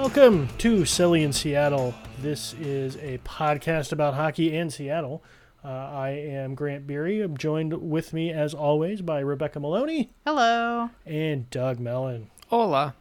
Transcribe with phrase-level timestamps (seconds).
[0.00, 1.92] Welcome to Silly in Seattle.
[2.22, 5.24] This is a podcast about hockey in Seattle.
[5.64, 7.20] Uh, I am Grant Beery.
[7.20, 10.90] I'm joined with me, as always, by Rebecca Maloney Hello.
[11.04, 12.30] and Doug Mellon.
[12.46, 12.94] Hola.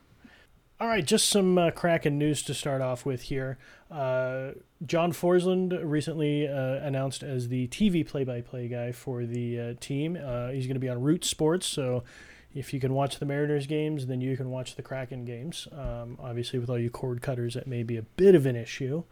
[0.79, 3.59] All right, just some uh, Kraken news to start off with here.
[3.91, 10.17] Uh, John Forslund recently uh, announced as the TV play-by-play guy for the uh, team.
[10.17, 12.03] Uh, he's going to be on Root Sports, so
[12.57, 15.67] if you can watch the Mariners games, then you can watch the Kraken games.
[15.71, 19.03] Um, obviously, with all you cord cutters, that may be a bit of an issue,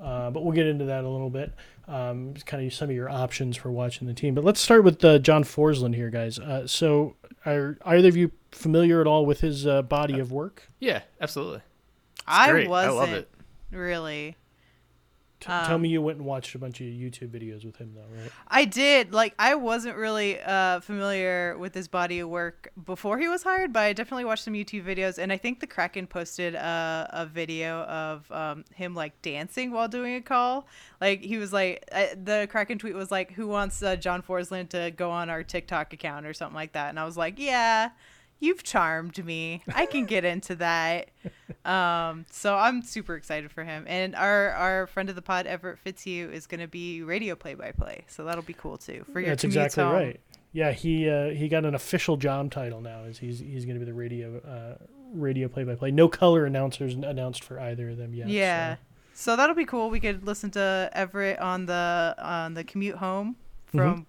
[0.00, 1.52] uh, but we'll get into that a little bit.
[1.88, 4.34] Um, kind of some of your options for watching the team.
[4.34, 6.38] But let's start with uh, John Forslund here, guys.
[6.38, 10.68] Uh, so, are either of you familiar at all with his uh, body of work?
[10.78, 11.62] Yeah, absolutely.
[12.26, 12.68] I great.
[12.68, 13.28] Wasn't love it.
[13.72, 14.36] really.
[15.42, 18.06] T- tell me you went and watched a bunch of YouTube videos with him, though,
[18.16, 18.30] right?
[18.46, 19.12] I did.
[19.12, 23.72] Like I wasn't really uh, familiar with his body of work before he was hired,
[23.72, 27.26] but I definitely watched some YouTube videos, and I think the Kraken posted a, a
[27.26, 30.68] video of um, him like dancing while doing a call.
[31.00, 34.68] Like he was like I, the Kraken tweet was like, "Who wants uh, John Forslund
[34.68, 37.90] to go on our TikTok account or something like that?" And I was like, "Yeah."
[38.42, 39.62] You've charmed me.
[39.74, 41.10] I can get into that.
[41.64, 43.84] Um, so I'm super excited for him.
[43.86, 47.54] And our our friend of the pod, Everett Fitzhugh, is going to be radio play
[47.54, 48.04] by play.
[48.08, 49.92] So that'll be cool too for your That's exactly home.
[49.92, 50.20] right.
[50.52, 53.04] Yeah, he uh, he got an official job title now.
[53.04, 54.84] Is he's he's going to be the radio uh,
[55.14, 55.90] radio play by play.
[55.92, 58.28] No color announcers announced for either of them yet.
[58.28, 58.74] Yeah.
[58.74, 58.80] so-
[59.14, 59.88] So that'll be cool.
[59.88, 63.36] We could listen to Everett on the on the commute home
[63.68, 63.78] Mm-hmm.
[63.78, 64.06] from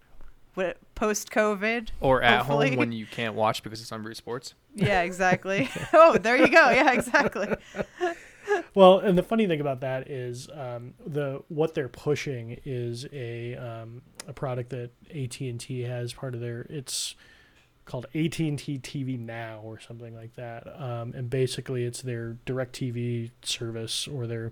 [0.95, 1.89] post COVID.
[1.99, 2.69] Or at Hopefully.
[2.69, 4.53] home when you can't watch because it's on Root Sports.
[4.75, 5.69] Yeah, exactly.
[5.93, 6.69] oh, there you go.
[6.69, 7.55] Yeah, exactly.
[8.75, 13.55] Well, and the funny thing about that is um, the what they're pushing is a
[13.55, 17.15] um, a product that AT and T has part of their it's
[17.85, 22.37] called AT and T TV Now or something like that, um, and basically it's their
[22.45, 24.51] Direct TV service or their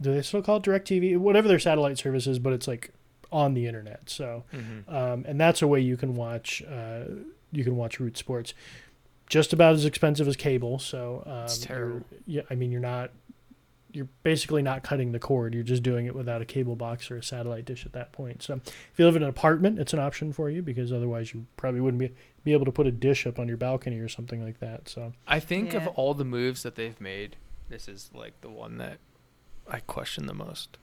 [0.00, 2.90] do they still call it Direct TV whatever their satellite service is, but it's like
[3.32, 4.08] on the internet.
[4.10, 4.44] So
[4.88, 7.04] um, and that's a way you can watch uh,
[7.52, 8.54] you can watch Root Sports.
[9.28, 10.78] Just about as expensive as cable.
[10.78, 12.02] So um, It's terrible.
[12.26, 13.10] Yeah, I mean you're not
[13.92, 15.54] you're basically not cutting the cord.
[15.54, 18.42] You're just doing it without a cable box or a satellite dish at that point.
[18.42, 21.46] So if you live in an apartment, it's an option for you because otherwise you
[21.56, 22.12] probably wouldn't be
[22.44, 24.88] be able to put a dish up on your balcony or something like that.
[24.88, 25.78] So I think Yeah.
[25.80, 27.36] of all the moves that they've made,
[27.68, 28.98] this is like the one that
[29.66, 30.76] I question the most.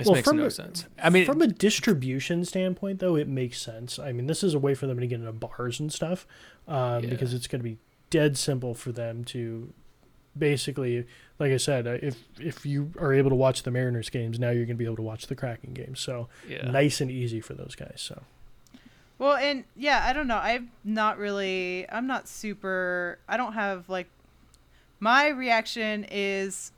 [0.00, 0.86] This Well, makes from no a- sense.
[1.02, 3.98] I mean, from a distribution standpoint, though, it makes sense.
[3.98, 6.26] I mean, this is a way for them to get into bars and stuff
[6.68, 7.10] um, Yeah.
[7.10, 7.78] because it's going to be
[8.10, 9.72] dead simple for them to
[10.38, 11.06] basically,
[11.38, 14.50] like I said, uh, if if you are able to watch the Mariners games, now
[14.50, 16.00] you're going to be able to watch the Kraken games.
[16.00, 16.70] So yeah.
[16.70, 17.94] nice and easy for those guys.
[18.00, 18.22] So
[19.18, 20.38] Well, and yeah, I don't know.
[20.38, 21.86] I'm not really.
[21.90, 23.18] I'm not super.
[23.28, 24.08] I don't have like.
[25.02, 26.72] My reaction is,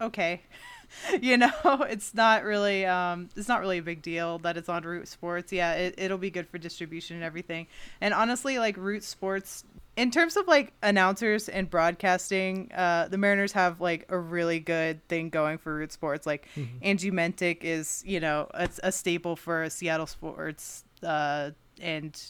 [0.00, 0.42] okay,
[1.20, 2.84] you know, it's not really.
[2.86, 5.52] Um, it's not really a big deal that it's on Root Sports.
[5.52, 7.66] Yeah, it, it'll be good for distribution and everything.
[8.00, 9.64] And honestly, like Root Sports,
[9.96, 15.06] in terms of like announcers and broadcasting, uh, the Mariners have like a really good
[15.08, 16.26] thing going for Root Sports.
[16.26, 16.48] Like
[16.82, 22.20] Angie Mentink is, you know, a, a staple for Seattle sports, uh, and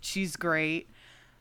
[0.00, 0.88] she's great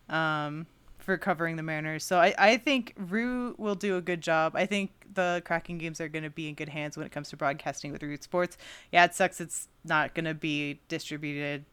[0.10, 0.66] um,
[1.10, 2.04] for covering the Mariners.
[2.04, 4.56] So I, I think Rue will do a good job.
[4.56, 7.30] I think the Kraken games are going to be in good hands when it comes
[7.30, 8.60] to broadcasting with Root Sports.
[8.92, 11.66] Yeah, it sucks it's not going to be distributed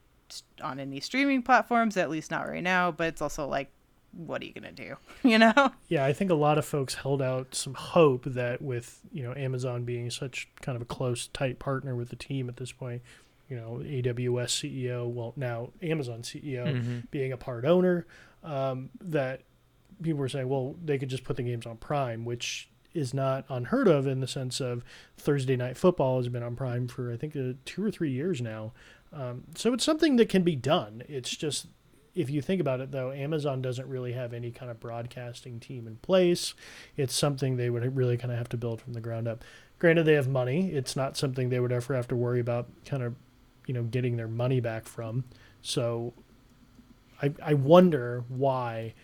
[0.62, 2.90] on any streaming platforms, at least not right now.
[2.90, 3.68] But it's also like,
[4.12, 4.96] what are you going to do?
[5.28, 5.72] You know?
[5.88, 9.34] yeah, I think a lot of folks held out some hope that with you know
[9.34, 13.02] Amazon being such kind of a close, tight partner with the team at this point,
[13.50, 16.98] you know AWS CEO, well now Amazon CEO Mm-hmm.
[17.10, 18.06] being a part owner,
[18.46, 19.42] um, that
[20.02, 23.44] people were saying, well, they could just put the games on Prime, which is not
[23.50, 24.82] unheard of in the sense of
[25.18, 28.40] Thursday night football has been on Prime for I think uh, two or three years
[28.40, 28.72] now.
[29.12, 31.02] Um, so it's something that can be done.
[31.08, 31.66] It's just
[32.14, 35.86] if you think about it though, Amazon doesn't really have any kind of broadcasting team
[35.86, 36.54] in place.
[36.96, 39.44] It's something they would really kind of have to build from the ground up.
[39.78, 40.72] Granted, they have money.
[40.72, 43.14] It's not something they would ever have to worry about kind of,
[43.66, 45.24] you know, getting their money back from.
[45.60, 46.14] So
[47.22, 48.94] I, I wonder why,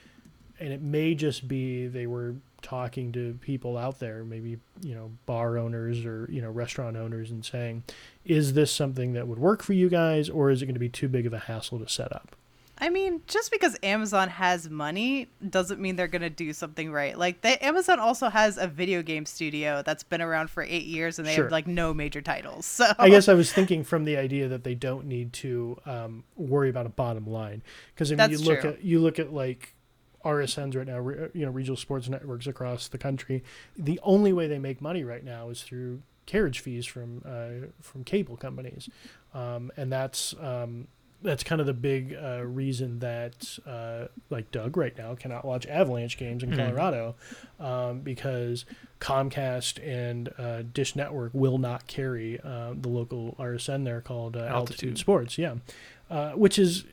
[0.60, 5.10] and it may just be they were talking to people out there, maybe you know
[5.26, 7.84] bar owners or you know restaurant owners, and saying,
[8.24, 10.88] "Is this something that would work for you guys, or is it going to be
[10.88, 12.36] too big of a hassle to set up?"
[12.82, 17.17] I mean, just because Amazon has money doesn't mean they're gonna do something right.
[17.17, 21.20] Like, they, Amazon also has a video game studio that's been around for eight years,
[21.20, 21.44] and they Sure.
[21.44, 22.67] have like no major titles.
[22.82, 26.25] So I guess I was thinking from the idea that they don't need to um,
[26.34, 27.62] worry about a bottom line
[27.94, 28.70] because I mean That's you look true.
[28.70, 29.76] at you look at like
[30.25, 33.44] RSNs right now, re- you know, regional sports networks across the country,
[33.76, 38.02] the only way they make money right now is through carriage fees from uh, from
[38.02, 38.88] cable companies,
[39.34, 40.88] um, and that's um,
[41.22, 45.66] that's kind of the big uh, reason that uh, like Doug right now cannot watch
[45.66, 46.56] Avalanche games in Mhm.
[46.56, 47.14] Colorado
[47.60, 48.64] um, because
[49.00, 54.40] Comcast and uh, Dish Network will not carry uh, the local RSN there called uh,
[54.40, 54.54] Altitude.
[54.54, 54.98] Altitude.
[54.98, 55.38] Sports.
[55.38, 55.54] Yeah,
[56.10, 56.84] uh, which is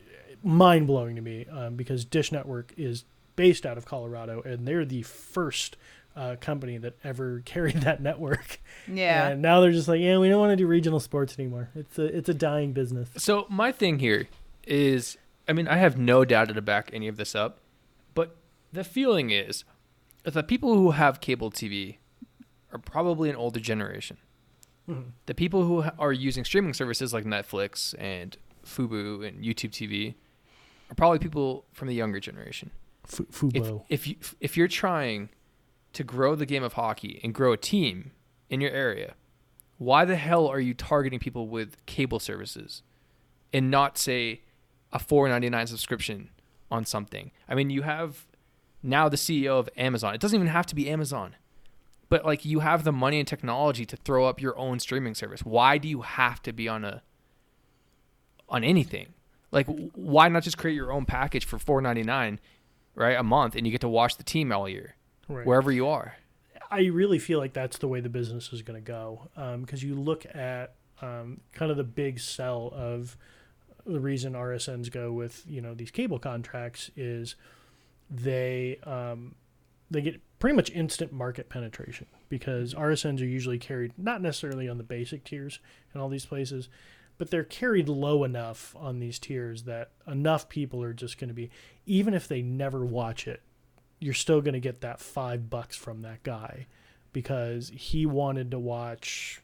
[0.44, 3.04] mind blowing to me um, because Dish Network is
[3.36, 5.76] based out of Colorado and they're the first.
[6.20, 8.60] Uh, company that ever carried that network,
[8.92, 9.30] Yeah.
[9.30, 11.70] and now they're just like, yeah, we don't want to do regional sports anymore.
[11.76, 13.10] It's a it's a dying business.
[13.16, 14.28] So my thing here
[14.68, 15.18] is,
[15.48, 17.60] I mean, I have no data to back any of this up,
[18.16, 18.36] but
[18.74, 19.64] the feeling is
[20.24, 22.00] that the people who have cable TV
[22.74, 24.18] are probably an older generation.
[24.90, 25.12] Mhm.
[25.26, 28.36] The people who are using streaming services like Netflix and
[28.66, 30.16] Fubo and YouTube TV
[30.92, 32.72] are probably people from the younger generation.
[33.06, 33.86] Fu- If Fubo.
[33.88, 35.30] if you if you're trying
[35.94, 38.12] to grow the game of hockey and grow a team
[38.50, 39.16] in your area,
[39.78, 42.84] why the hell are you targeting people with cable services
[43.54, 44.42] and not say
[44.92, 46.30] a 4.99 subscription
[46.70, 47.32] on something?
[47.48, 48.28] I mean, you have
[48.84, 50.14] now the CEO of Amazon.
[50.14, 51.36] It doesn't even have to be Amazon.
[52.10, 55.42] But like you have the money and technology to throw up your own streaming service.
[55.42, 57.04] Why do you have to be on a
[58.48, 59.14] on anything?
[59.52, 62.40] Like why not just create your own package for 4.99
[62.96, 64.96] right a month and you get to watch the team all year
[65.30, 65.46] Right.
[65.46, 66.16] wherever you are.
[66.72, 69.30] I really feel like that's the way the business is going to go
[69.62, 73.16] because you look at um, kind of the big sell of
[73.86, 77.36] the reason RSNs go with you know these cable contracts is
[78.10, 79.36] they um,
[79.90, 84.78] they get pretty much instant market penetration because RSNs are usually carried not necessarily on
[84.78, 85.60] the basic tiers
[85.94, 86.70] in all these places,
[87.18, 91.34] but they're carried low enough on these tiers that enough people are just going to
[91.34, 91.50] be
[91.86, 93.42] even if they never watch it
[94.00, 96.66] you're still going to get that five bucks from that guy
[97.14, 99.42] because he wanted to watch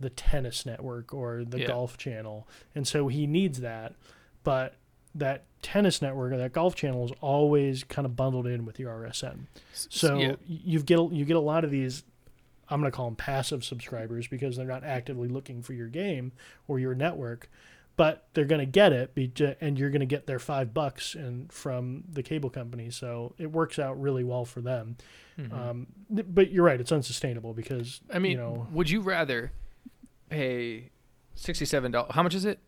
[0.00, 1.68] the tennis network or the Yeah.
[1.68, 3.94] golf channel and so he needs that
[4.42, 4.74] but
[5.14, 8.92] that tennis network or that golf channel is always kind of bundled in with your
[8.92, 10.34] RSN so yeah.
[10.46, 12.02] you get you get a lot of these
[12.68, 16.32] I'm going to call them passive subscribers because they're not actively looking for your game
[16.66, 17.48] or your network
[17.96, 21.14] but they're going to get it be- and you're going to get their 5 bucks
[21.14, 24.96] and from the cable company so it works out really well for them
[25.38, 25.52] Mhm.
[25.52, 29.52] um, but you're right it's unsustainable because I mean, you know would you rather
[30.30, 30.90] pay
[31.34, 32.12] sixty-seven dollars?
[32.14, 32.58] How much is it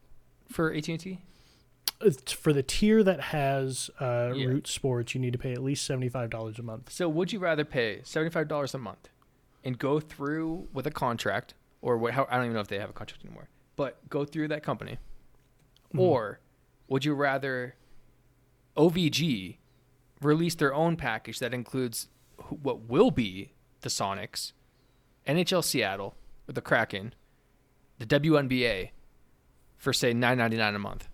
[0.49, 1.19] for AT and T?
[2.03, 4.47] it's for the tier that has uh, Yeah.
[4.49, 7.65] root sports you need to pay at least $75 a month So, would you rather
[7.65, 9.09] pay seventy-five dollars a month
[9.65, 12.13] and go through with a contract, or what?
[12.15, 14.63] How, I don't even know if they have a contract anymore, but go through that
[14.63, 14.99] company,
[15.95, 16.01] Mhm.
[16.01, 16.41] or
[16.89, 17.77] would you rather
[18.77, 19.59] OVG
[20.21, 22.09] release their own package that includes
[22.49, 24.53] what will be the Sonics,
[25.27, 26.15] NHL Seattle
[26.47, 27.15] with the Kraken,
[27.99, 28.91] the WNBA
[29.77, 31.09] for say nine ninety nine a month?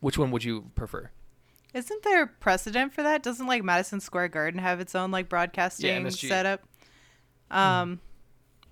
[0.00, 1.10] Which one would you prefer?
[1.74, 3.22] Isn't there precedent for that?
[3.22, 6.28] Doesn't like Madison Square Garden have its own like broadcasting MSG.
[6.28, 6.62] setup?
[7.50, 8.00] Um,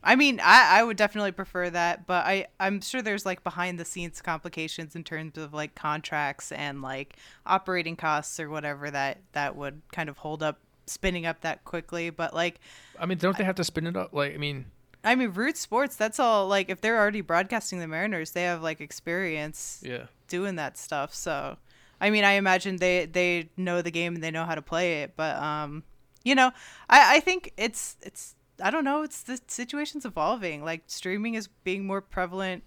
[0.06, 3.80] I mean, I, I would definitely prefer that, but I I'm sure there's like behind
[3.80, 9.18] the scenes complications in terms of like contracts and like operating costs or whatever that
[9.32, 12.10] that would kind of hold up spinning up that quickly.
[12.10, 12.60] But like,
[13.00, 14.12] I mean, don't they have to spin it up?
[14.12, 14.66] Like, I mean,
[15.02, 16.46] I mean, Root Sports, that's all.
[16.46, 20.04] Like, if they're already broadcasting the Mariners, they have like experience yeah.
[20.28, 21.14] doing that stuff.
[21.16, 21.56] So,
[22.00, 25.02] I mean, I imagine they they know the game and they know how to play
[25.02, 25.14] it.
[25.16, 25.82] But um,
[26.22, 26.52] you know,
[26.88, 29.02] I I think it's it's I don't know.
[29.02, 30.64] It's the situation's evolving.
[30.64, 32.64] Like streaming is being more prevalent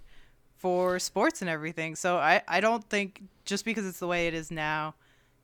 [0.57, 1.95] for sports and everything.
[1.95, 4.95] So I I don't think just because it's the way it is now.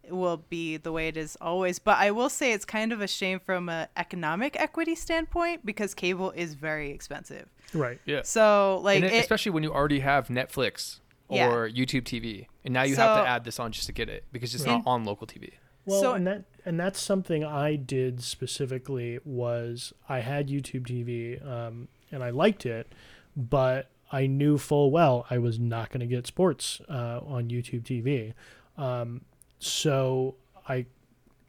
[0.04, 3.02] It will be the way it is always, but I will say it's kind of
[3.02, 7.48] a shame from an economic equity standpoint because cable is very expensive.
[7.74, 8.22] right Yeah.
[8.24, 11.84] So like it- it, especially when you already have Netflix or Yeah.
[11.86, 14.54] YouTube TV, and now you have to add this on just to get it because
[14.54, 14.74] it's Right.
[14.74, 15.54] not on local TV.
[15.88, 21.46] Well, So- and that and that's something I did specifically was I had YouTube TV
[21.48, 22.92] um, and I liked it,
[23.38, 27.84] but I knew full well I was not going to get sports uh, on YouTube
[27.84, 28.34] TV.
[28.82, 29.22] Um,
[29.60, 30.36] so
[30.68, 30.88] I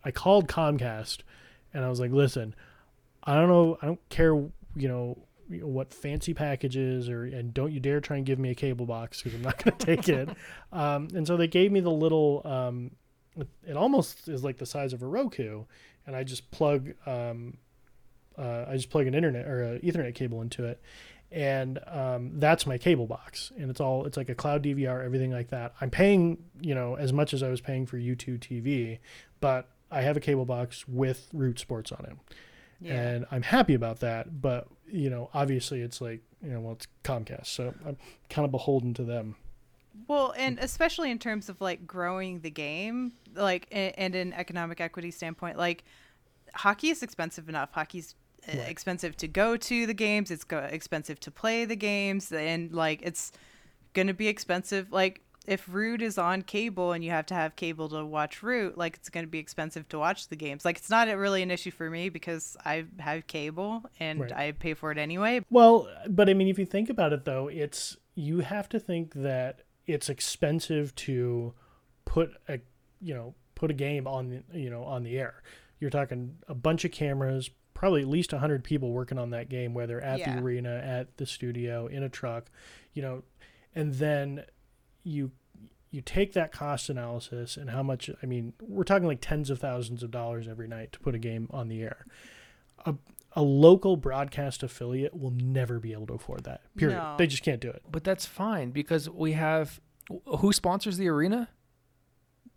[0.04, 1.20] I called Comcast
[1.73, 2.54] and I was like, listen,
[3.25, 5.18] I don't know, I don't care, you know.
[5.49, 9.23] What fancy packages or and don't you dare try and give me a cable box
[9.23, 10.28] because I'm not going to take it.
[10.73, 12.90] Um, and so they gave me the little um,
[13.66, 15.64] it- almost is like the size of a Roku,
[16.06, 17.58] and I just plug um,
[18.38, 20.80] uh, I just plug an internet or a Ethernet cable into it,
[21.30, 25.30] and um, that's my cable box, and it's all it's like a cloud DVR, everything
[25.32, 25.74] like that.
[25.80, 28.98] I'm paying you know as much as I was paying for YouTube TV,
[29.40, 32.16] but I have a cable box with Root Sports on it,
[32.80, 32.94] Yeah.
[33.00, 34.40] and I'm happy about that.
[34.42, 37.96] But you know, obviously, it's like you know, well, it's Comcast, so I'm
[38.28, 39.36] kind of beholden to them.
[40.08, 45.10] Well, and especially in terms of like growing the game, like and an economic equity
[45.10, 45.84] standpoint, like
[46.54, 47.72] hockey is expensive enough.
[47.72, 48.14] Hockey's
[48.48, 48.68] uh, Right.
[48.68, 50.30] expensive to go to the games.
[50.30, 53.32] It's go- expensive to play the games, and like it's
[53.94, 54.92] gonna be expensive.
[54.92, 58.76] Like if Root is on cable and you have to have cable to watch Root,
[58.76, 60.64] like it's gonna be expensive to watch the games.
[60.64, 64.32] Like it's not really an issue for me because I have cable and Right.
[64.32, 65.40] I pay for it anyway.
[65.50, 69.14] Well, but I mean, if you think about it, though, it's you have to think
[69.14, 71.54] that it's expensive to
[72.04, 72.60] put a
[73.00, 75.42] you know put a game on the you know on the air.
[75.80, 79.74] You're talking a bunch of cameras, probably at least hundred people working on that game,
[79.74, 80.36] whether at Yeah.
[80.36, 82.50] the arena, at the studio, in a truck,
[82.94, 83.22] you know,
[83.74, 84.44] and then
[85.04, 85.30] you
[85.90, 89.58] you take that cost analysis and how much I mean, we're talking like tens of
[89.60, 92.06] thousands of dollars every night to put a game on the air.
[92.84, 92.94] A,
[93.36, 96.62] a local broadcast affiliate will never be able to afford that.
[96.76, 96.96] Period.
[96.96, 97.14] No.
[97.18, 97.82] They just can't do it.
[97.90, 99.80] But that's fine because we have
[100.38, 101.48] who sponsors the arena?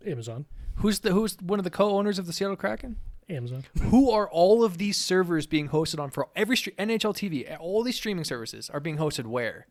[0.06, 0.46] Amazon.
[0.76, 2.96] Who's the who's one of the co-owners of the Seattle Kraken?
[3.28, 3.64] Amazon.
[3.90, 7.56] Who are all of these servers being hosted on for every stre- NHL TV?
[7.60, 9.66] All these streaming services are being hosted where?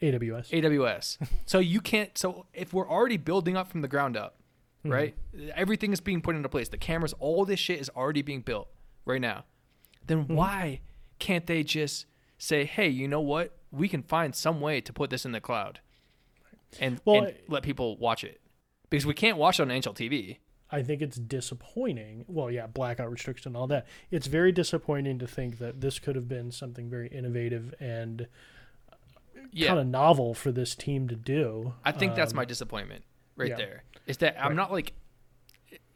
[0.00, 0.50] AWS.
[0.50, 1.18] AWS.
[1.46, 2.16] so you can't.
[2.16, 4.36] So if we're already building up from the ground up,
[4.84, 4.92] Mm-hmm.
[4.92, 5.14] right?
[5.54, 6.68] Everything is being put into place.
[6.68, 8.66] The cameras, all this shit is already being built
[9.04, 9.44] right now.
[10.06, 10.34] Then Mm-hmm.
[10.34, 10.80] why
[11.18, 12.06] can't they just
[12.38, 13.56] say, "Hey, you know what?
[13.70, 15.80] We can find some way to put this in the cloud,
[16.80, 18.40] and, Well, and let people watch it."
[18.90, 20.38] Because we can't watch it on NHL TV.
[20.70, 22.24] I think it's disappointing.
[22.28, 23.86] Well, yeah, blackout restriction and all that.
[24.10, 28.26] It's very disappointing to think that this could have been something very innovative and
[29.50, 31.74] Yeah, kind of novel for this team to do.
[31.84, 33.04] I think that's Um, my disappointment
[33.36, 33.56] right yeah.
[33.56, 33.84] there.
[34.06, 34.56] Is that I'm Right.
[34.56, 34.94] not like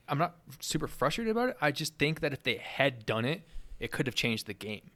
[0.08, 1.56] I'm not super frustrated about it.
[1.60, 3.42] I just think that if they had done it,
[3.80, 4.90] it could have changed the game.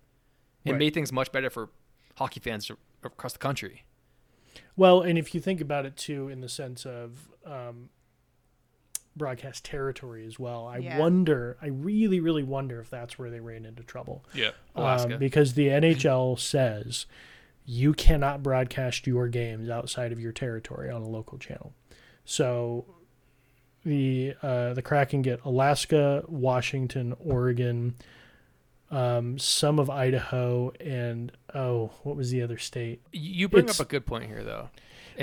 [0.64, 0.78] It Right.
[0.78, 1.70] made things much better for
[2.16, 2.70] hockey fans
[3.02, 3.84] across the country.
[4.76, 7.88] Well, and if you think about it too, in the sense of um,
[9.16, 10.98] broadcast territory as well, I Yeah.
[10.98, 11.56] wonder.
[11.60, 14.24] I really, really wonder if that's where they ran into trouble.
[14.34, 17.06] Yeah, um, because the NHL says
[17.64, 21.74] you cannot broadcast your games outside of your territory on a local channel.
[22.24, 22.84] So
[23.84, 27.94] the uh, the Kraken get Alaska, Washington, Oregon,
[28.90, 33.02] um, some of Idaho, and oh, what was the other state?
[33.12, 34.68] you bring it's- up a good point here, though.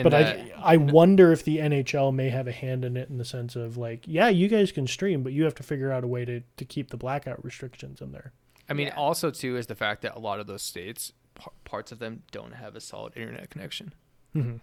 [0.04, 3.18] but that- I I wonder if the NHL may have a hand in it in
[3.18, 6.04] the sense of like, yeah, you guys can stream, but you have to figure out
[6.04, 8.32] a way to, to keep the blackout restrictions in there.
[8.70, 8.96] I mean, Yeah.
[8.96, 12.24] also too is the fact that a lot of those states, par- parts of them
[12.32, 13.94] don't have a solid internet connection.
[14.36, 14.58] Mm-hmm.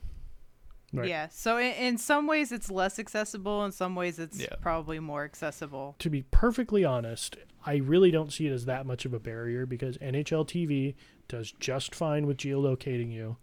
[0.97, 1.09] Right.
[1.09, 1.29] Yeah.
[1.31, 3.65] So in, in some ways it's less accessible.
[3.65, 4.55] In some ways it's Yeah.
[4.61, 5.97] probably more accessible.
[5.99, 7.37] to be perfectly honest,
[7.67, 10.95] I really don't see it as that much of a barrier because NHL TV
[11.29, 13.37] does just fine with geolocating you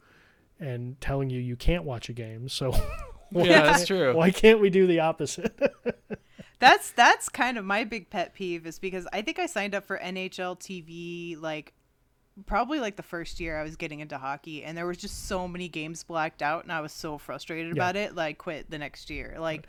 [0.59, 2.47] and telling you you can't watch a game.
[2.47, 2.71] So
[3.31, 4.15] why, Yeah, that's true.
[4.15, 5.57] why can't we do the opposite?
[6.59, 9.83] That's that's kind of my big pet peeve is because I think I signed up
[9.83, 11.73] for NHL TV like
[12.45, 15.47] probably like the first year I was getting into hockey and there was just so
[15.47, 17.81] many games blacked out and I was so frustrated Yeah.
[17.83, 19.35] about it like quit the next year.
[19.39, 19.67] Like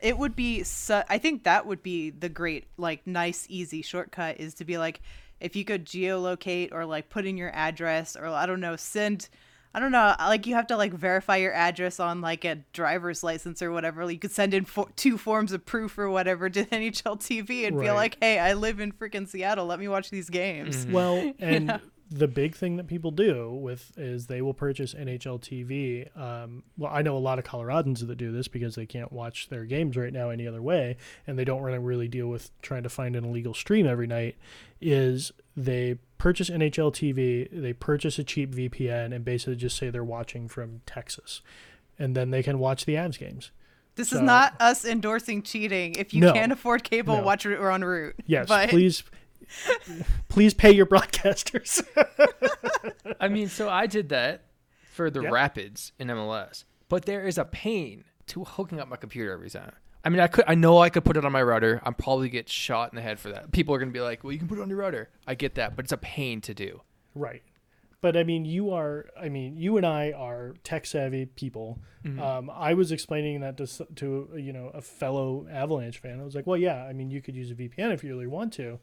[0.00, 4.40] it would be su- I think that would be the great like nice easy shortcut
[4.40, 5.00] is to be like
[5.40, 9.28] if you could geolocate or like put in your address or I don't know send
[9.74, 13.22] I don't know like you have to like verify your address on like a driver's
[13.22, 14.10] license or whatever.
[14.10, 17.80] You could send in fo- two forms of proof or whatever to NHL TV and
[17.80, 19.64] be like hey I live in freaking Seattle.
[19.66, 20.84] Let me watch these games.
[20.84, 20.92] Mm-hmm.
[20.92, 21.80] Well, and
[22.12, 26.14] the big thing that people do with is they will purchase NHL TV.
[26.18, 29.48] Um, well, I know a lot of Coloradans that do this because they can't watch
[29.48, 32.50] their games right now any other way, and they don't want to really deal with
[32.60, 34.36] trying to find an illegal stream every night.
[34.80, 40.04] Is they purchase NHL TV, they purchase a cheap VPN, and basically just say they're
[40.04, 41.40] watching from Texas,
[41.98, 43.50] and then they can watch the Avs games.
[43.94, 45.94] This So- is not us endorsing cheating.
[45.96, 46.32] If you No.
[46.32, 47.22] can't afford cable, No.
[47.22, 48.16] watch it or on Root.
[48.26, 49.02] Yes, but please,
[50.28, 51.82] please pay your broadcasters.
[53.20, 54.44] I mean, so I did that
[54.92, 55.32] for the Yep.
[55.32, 59.72] Rapids in MLS, but there is a pain to hooking up my computer every time.
[60.04, 61.80] I mean, I could, I know I could put it on my router.
[61.84, 63.52] I'm probably get shot in the head for that.
[63.52, 65.54] People are gonna be like, "Well, you can put it on your router." I get
[65.54, 66.80] that, but it's a pain to do.
[67.14, 67.42] Right.
[68.00, 69.06] But I mean, you are.
[69.20, 71.78] I mean, you and I are tech savvy people.
[72.18, 76.18] Um, I was explaining that to to you know a fellow Avalanche fan.
[76.20, 76.82] I was like, well, yeah.
[76.84, 78.80] I mean, you could use a VPN if you really want to,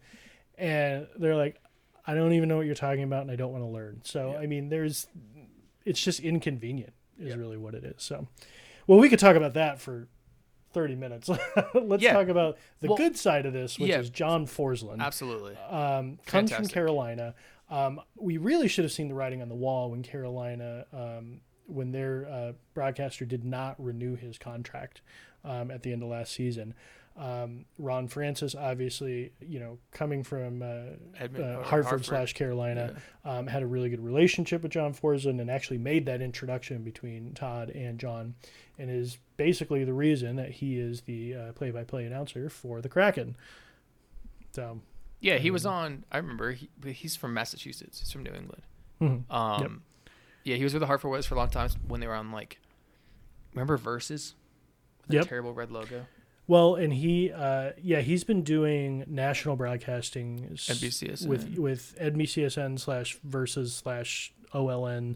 [0.59, 1.59] and they're like,
[2.05, 4.01] I don't even know what you're talking about, and I don't want to learn.
[4.03, 5.07] So I mean, there's,
[5.85, 7.35] it's just inconvenient, is Yeah.
[7.35, 7.95] really what it is.
[8.03, 8.27] So,
[8.87, 10.07] well, we could talk about that for
[10.73, 11.29] 30 minutes.
[11.73, 12.13] Let's Yeah.
[12.13, 13.99] talk about the Well, good side of this, which yeah.
[13.99, 14.99] is John Forslund.
[14.99, 15.55] Absolutely.
[15.69, 17.35] um, comes from Carolina.
[17.69, 21.91] Um, we really should have seen the writing on the wall when Carolina, um, when
[21.91, 25.01] their uh, broadcaster did not renew his contract
[25.43, 26.73] um, at the end of last season.
[27.17, 30.65] Um, Ron Francis, obviously, you know, coming from uh,
[31.21, 35.79] uh, Hartford, slash Carolina, um, had a really good relationship with John Forslund and actually
[35.79, 38.35] made that introduction between Todd and John,
[38.77, 43.35] and is basically the reason that he is the uh, play-by-play announcer for the Kraken.
[44.53, 44.79] So,
[45.19, 46.05] Yeah, he was on.
[46.11, 46.53] I remember.
[46.53, 47.99] He, he's from Massachusetts.
[47.99, 48.63] He's from New England.
[49.01, 49.23] mhm.
[49.29, 49.83] Um,
[50.45, 52.31] yeah, he was with the Hartford West for a long time when they were on
[52.31, 52.59] like,
[53.53, 54.35] remember Versus,
[55.07, 55.27] with Yep.
[55.27, 56.05] terrible red logo.
[56.49, 61.27] Well, and he, uh, yeah, he's been doing national broadcasting NBCSN.
[61.27, 65.15] with with NBCSN slash versus slash OLN.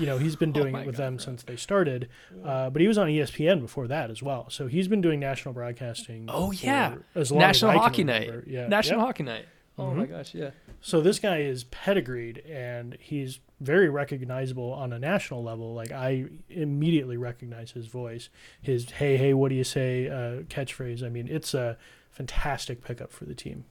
[0.00, 1.24] You know, he's been doing Oh it with God, them bro.
[1.24, 2.08] since they started.
[2.44, 4.50] Uh, but he was on ESPN before that as well.
[4.50, 6.24] So he's been doing national broadcasting.
[6.28, 6.96] Oh, yeah.
[7.14, 8.30] as long National as Hockey Night.
[8.48, 9.06] Yeah, National yep.
[9.06, 9.46] Hockey Night.
[9.78, 9.96] Oh Mhm.
[9.96, 10.50] my gosh, yeah.
[10.80, 15.74] So this guy is pedigreed and he's very recognizable on a national level.
[15.74, 18.28] Like I immediately recognize his voice,
[18.60, 21.02] his "Hey, hey, what do you say?" Uh, catchphrase.
[21.02, 21.76] I mean, it's a
[22.10, 23.64] fantastic pickup for the team.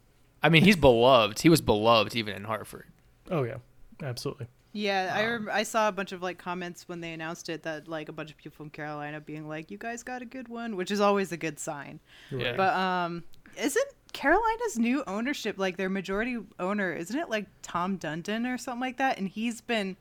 [0.43, 1.39] I mean, he's beloved.
[1.39, 2.87] He was beloved even in Hartford.
[3.29, 3.57] Oh yeah,
[4.01, 4.47] absolutely.
[4.73, 7.87] Yeah, I rem- I saw a bunch of like comments when they announced it that
[7.89, 10.77] like a bunch of people from Carolina being like, "You guys got a good one,"
[10.77, 11.99] which is always a good sign.
[12.31, 12.55] Yeah.
[12.55, 13.23] But um,
[13.57, 13.87] isn't
[14.21, 16.93] Carolina's new ownership like their majority owner?
[16.93, 19.17] Isn't it like Tom Dundon or something like that?
[19.17, 19.97] And he's been,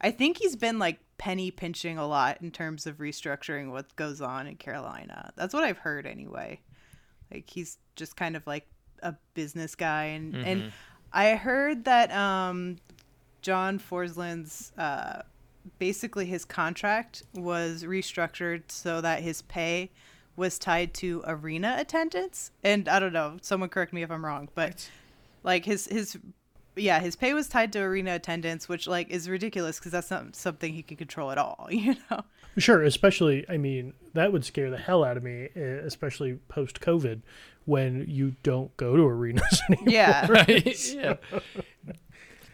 [0.00, 4.22] I think he's been like penny pinching a lot in terms of restructuring what goes
[4.22, 5.32] on in Carolina.
[5.36, 6.60] That's what I've heard anyway.
[7.30, 8.66] Like he's just kind of like
[9.02, 10.72] a business guy, and and
[11.12, 12.78] I heard that um,
[13.42, 15.24] John Forslund's uh,
[15.78, 19.90] basically his contract was restructured so that his pay
[20.36, 22.50] was tied to arena attendance.
[22.62, 24.90] And I don't know, someone correct me if I'm wrong, but
[25.42, 26.16] like his his
[26.74, 30.34] yeah, his pay was tied to arena attendance, which like is ridiculous because that's not
[30.34, 32.20] something he can control at all, you know.
[32.58, 37.22] Sure, especially I mean that would scare the hell out of me, especially post COVID,
[37.64, 39.88] when you don't go to arenas anymore.
[39.88, 40.26] Yeah.
[40.28, 40.94] Right?
[40.94, 41.16] yeah.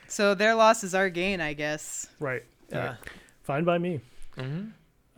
[0.09, 2.07] So their loss is our gain, I guess.
[2.19, 2.45] Right.
[2.71, 2.87] Yeah.
[2.87, 2.97] right.
[3.43, 4.01] Fine by me.
[4.37, 4.67] hmm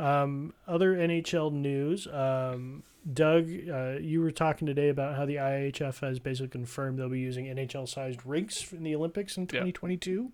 [0.01, 2.07] Um, other NHL news.
[2.07, 2.83] Um,
[3.13, 7.19] Doug, uh, you were talking today about how the IIHF has basically confirmed they'll be
[7.21, 9.61] using NHL-sized rinks in the Olympics in Yeah.
[9.61, 10.33] 2022.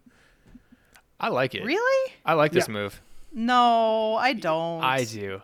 [1.18, 1.64] I like it.
[1.64, 2.12] Really?
[2.24, 2.74] I like this Yeah.
[2.74, 3.00] move.
[3.32, 4.82] No, I don't.
[4.84, 5.42] I do.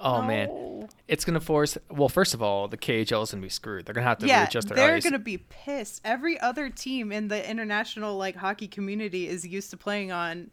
[0.00, 1.78] Oh man, it's gonna force.
[1.88, 3.86] Well, first of all, the KHL is gonna be screwed.
[3.86, 5.04] They're gonna have to yeah, readjust their they're ice.
[5.04, 6.00] gonna be pissed.
[6.04, 10.50] Every other team in the international like hockey community is used to playing on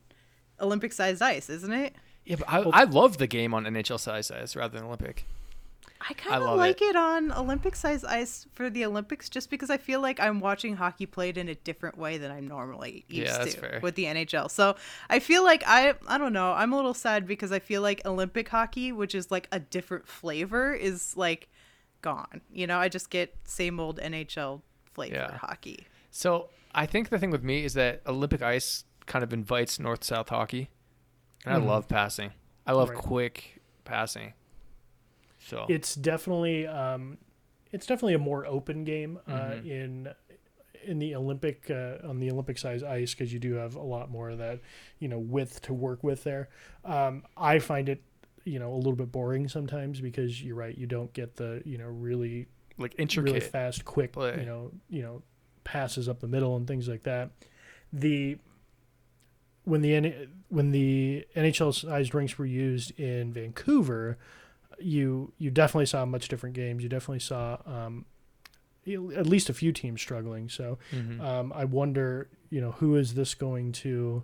[0.60, 1.96] Olympic-sized ice, isn't it?
[2.32, 5.26] Yeah, but I, I love the game on NHL size ice rather than Olympic.
[6.10, 6.96] I kind of like it.
[6.96, 11.06] on Olympic size ice for the Olympics, just because I feel like I'm watching hockey
[11.06, 13.80] played in a different way than I'm normally used Yeah, that's to fair.
[13.84, 14.50] with the NHL.
[14.50, 14.76] So
[15.12, 16.54] I feel like I I don't know.
[16.54, 20.08] I'm a little sad because I feel like Olympic hockey, which is like a different
[20.08, 21.50] flavor, is like
[22.02, 22.42] gone.
[22.52, 24.62] You know, I just get same old NHL
[24.94, 25.38] flavor Yeah.
[25.38, 25.86] hockey.
[26.10, 30.04] So I think the thing with me is that Olympic ice kind of invites north
[30.04, 30.70] south hockey,
[31.46, 31.64] and Mhm.
[31.64, 32.32] I love passing.
[32.66, 32.98] I love Right.
[32.98, 34.34] quick passing.
[35.40, 37.18] So It's definitely um,
[37.72, 39.66] it's definitely a more open game uh, Mhm.
[39.66, 40.14] in
[40.84, 44.10] in the Olympic uh, on the Olympic size ice because you do have a lot
[44.10, 44.60] more of that
[45.00, 46.50] you know width to work with there.
[46.84, 48.02] Um, I find it
[48.46, 51.78] you know a little bit boring sometimes because you're right you don't get the you
[51.78, 53.52] know really like intricate really intricate.
[53.52, 54.40] fast, quick, play.
[54.40, 55.22] you know, you know,
[55.64, 57.30] passes up the middle and things like that.
[57.94, 58.38] The
[59.64, 64.18] when the when the NHL sized rinks were used in Vancouver,
[64.80, 66.84] you you definitely saw much different games.
[66.84, 68.06] You definitely saw um,
[68.88, 70.50] at least a few teams struggling.
[70.50, 71.22] So Mhm.
[71.22, 74.24] um, I wonder, you know, who is this going to,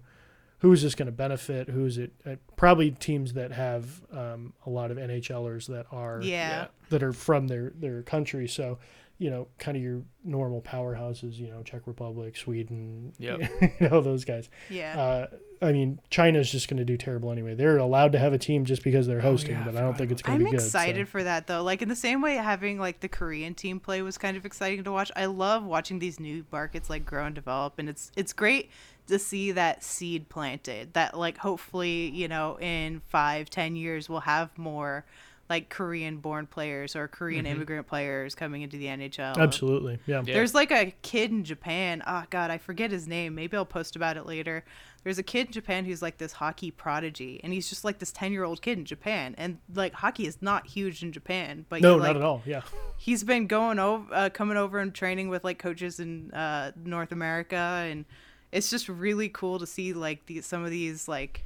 [0.59, 1.69] who is this going to benefit?
[1.69, 2.11] Who is it?
[2.25, 6.67] Uh, probably teams that have um, a lot of NHLers that are Yeah.
[6.89, 8.47] that are from their their country.
[8.47, 8.79] So,
[9.17, 11.37] you know, kind of your normal powerhouses.
[11.37, 13.13] You know, Czech Republic, Sweden.
[13.17, 13.39] Yep.
[13.79, 14.49] you know those guys.
[14.69, 14.99] Yeah.
[14.99, 15.27] Uh,
[15.61, 17.55] I mean, China's just going to do terrible anyway.
[17.55, 19.97] They're allowed to have a team just because they're hosting, Oh, yeah, but I don't
[19.97, 20.59] think it's going to be good.
[20.59, 21.63] I'm excited for that though.
[21.63, 24.83] Like in the same way having like the Korean team play was kind of exciting
[24.83, 25.11] to watch.
[25.15, 28.69] I love watching these new markets like grow and develop and it's it's great
[29.07, 30.93] to see that seed planted.
[30.93, 35.05] That like hopefully, you know, in five, ten years we'll have more
[35.49, 37.49] like Korean born players or Korean Mhm.
[37.51, 39.37] immigrant players coming into the NHL.
[39.37, 39.97] Absolutely.
[40.05, 40.21] Yeah.
[40.25, 40.33] Yeah.
[40.33, 42.03] There's like a kid in Japan.
[42.05, 43.35] Oh god, I forget his name.
[43.35, 44.65] Maybe I'll post about it later.
[45.03, 48.11] There's a kid in Japan who's like this hockey prodigy, and he's just like this
[48.11, 49.35] ten year old kid in Japan.
[49.37, 52.41] And like hockey is not huge in Japan, but No, he, like, not at all.
[52.45, 52.61] Yeah.
[52.97, 57.13] he's been going over, uh, coming over and training with like coaches in uh, North
[57.13, 58.03] America, and
[58.51, 61.45] it's just really cool to see like these some of these like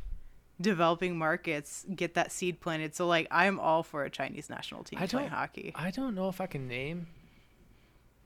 [0.61, 2.95] developing markets get that seed planted.
[2.95, 5.71] So like I'm all for a Chinese national team I playing don't- hockey.
[5.75, 7.07] I don't know if I can name.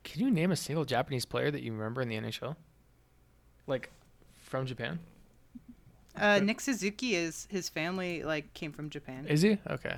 [0.04, 2.56] Can you name a single Japanese player that you remember in the NHL?
[3.68, 3.90] Like
[4.44, 5.00] from Japan?
[6.16, 9.26] Uh, Nick Suzuki is his family like came from Japan.
[9.28, 9.58] Is he?
[9.70, 9.96] Okay.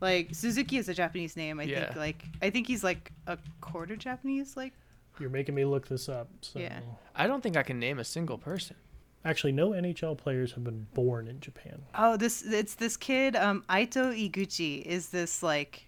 [0.00, 1.60] Like Suzuki is a Japanese name.
[1.60, 1.84] I Yeah.
[1.86, 4.56] think like I think he's like a quarter Japanese.
[4.56, 4.72] Like
[5.20, 6.28] You're making me look this up.
[6.40, 6.58] So.
[6.58, 6.80] Yeah.
[7.14, 8.76] I don't think I can name a single person.
[9.24, 11.80] Actually, no NHL players have been born in Japan.
[11.94, 15.86] oh this it's this kid um Aito Iguchi is this like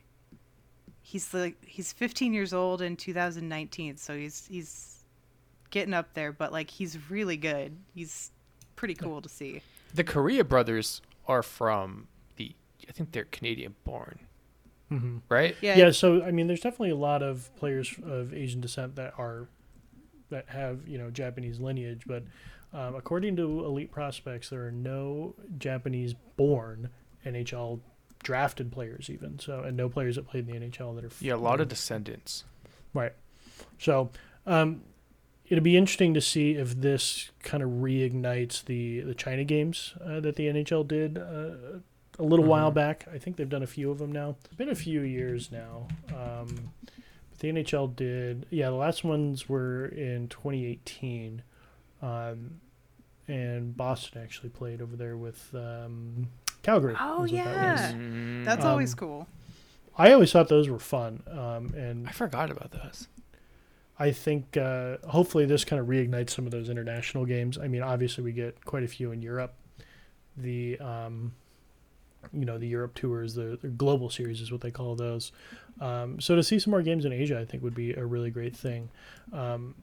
[1.02, 5.04] he's like he's 15 years old in 2019 so he's he's
[5.70, 7.76] getting up there but like he's really good.
[7.94, 8.30] He's
[8.76, 9.60] pretty cool to see.
[9.94, 12.52] The Korea brothers are from the.
[12.88, 14.18] I think they're Canadian born,
[14.92, 15.18] Mm-hmm.
[15.28, 15.56] right?
[15.60, 15.76] Yeah.
[15.76, 15.90] Yeah.
[15.90, 19.48] So I mean, there's definitely a lot of players of Asian descent that are
[20.30, 22.22] that have you know Japanese lineage, but
[22.76, 26.90] um, according to Elite Prospects, there are no Japanese-born
[27.24, 27.80] NHL
[28.22, 29.38] drafted players even.
[29.38, 31.68] So and no players that played in the NHL that are Yeah, a lot of
[31.68, 32.44] descendants.
[32.92, 33.12] Right.
[33.78, 34.10] So
[34.46, 34.82] um,
[35.48, 40.20] it'll be interesting to see if this kind of reignites the the China games uh,
[40.20, 41.80] that the NHL did uh,
[42.18, 42.74] a little while Mhm.
[42.74, 43.06] back.
[43.12, 44.36] I think they've done a few of them now.
[44.44, 45.86] It's been a few years now.
[46.08, 46.72] Um,
[47.30, 48.46] but the NHL did.
[48.50, 51.42] Yeah, the last ones were in 2018.
[52.02, 52.60] Um,
[53.28, 56.28] and Boston actually played over there with um,
[56.62, 56.94] Calgary.
[57.00, 57.72] Oh, is what that yeah.
[57.72, 57.94] was.
[57.94, 59.28] Mm, That's Um, always cool.
[59.98, 61.22] I always thought those were fun.
[61.30, 63.08] Um, and I forgot about those.
[63.98, 67.56] I think uh, hopefully this kind of reignites some of those international games.
[67.56, 69.54] I mean, obviously we get quite a few in Europe.
[70.36, 71.32] The um,
[72.32, 75.32] you know the Europe tours, the, the global series is what they call those.
[75.80, 78.30] Um, so to see some more games in Asia, I think would be a really
[78.30, 78.90] great thing.
[79.32, 79.74] Um,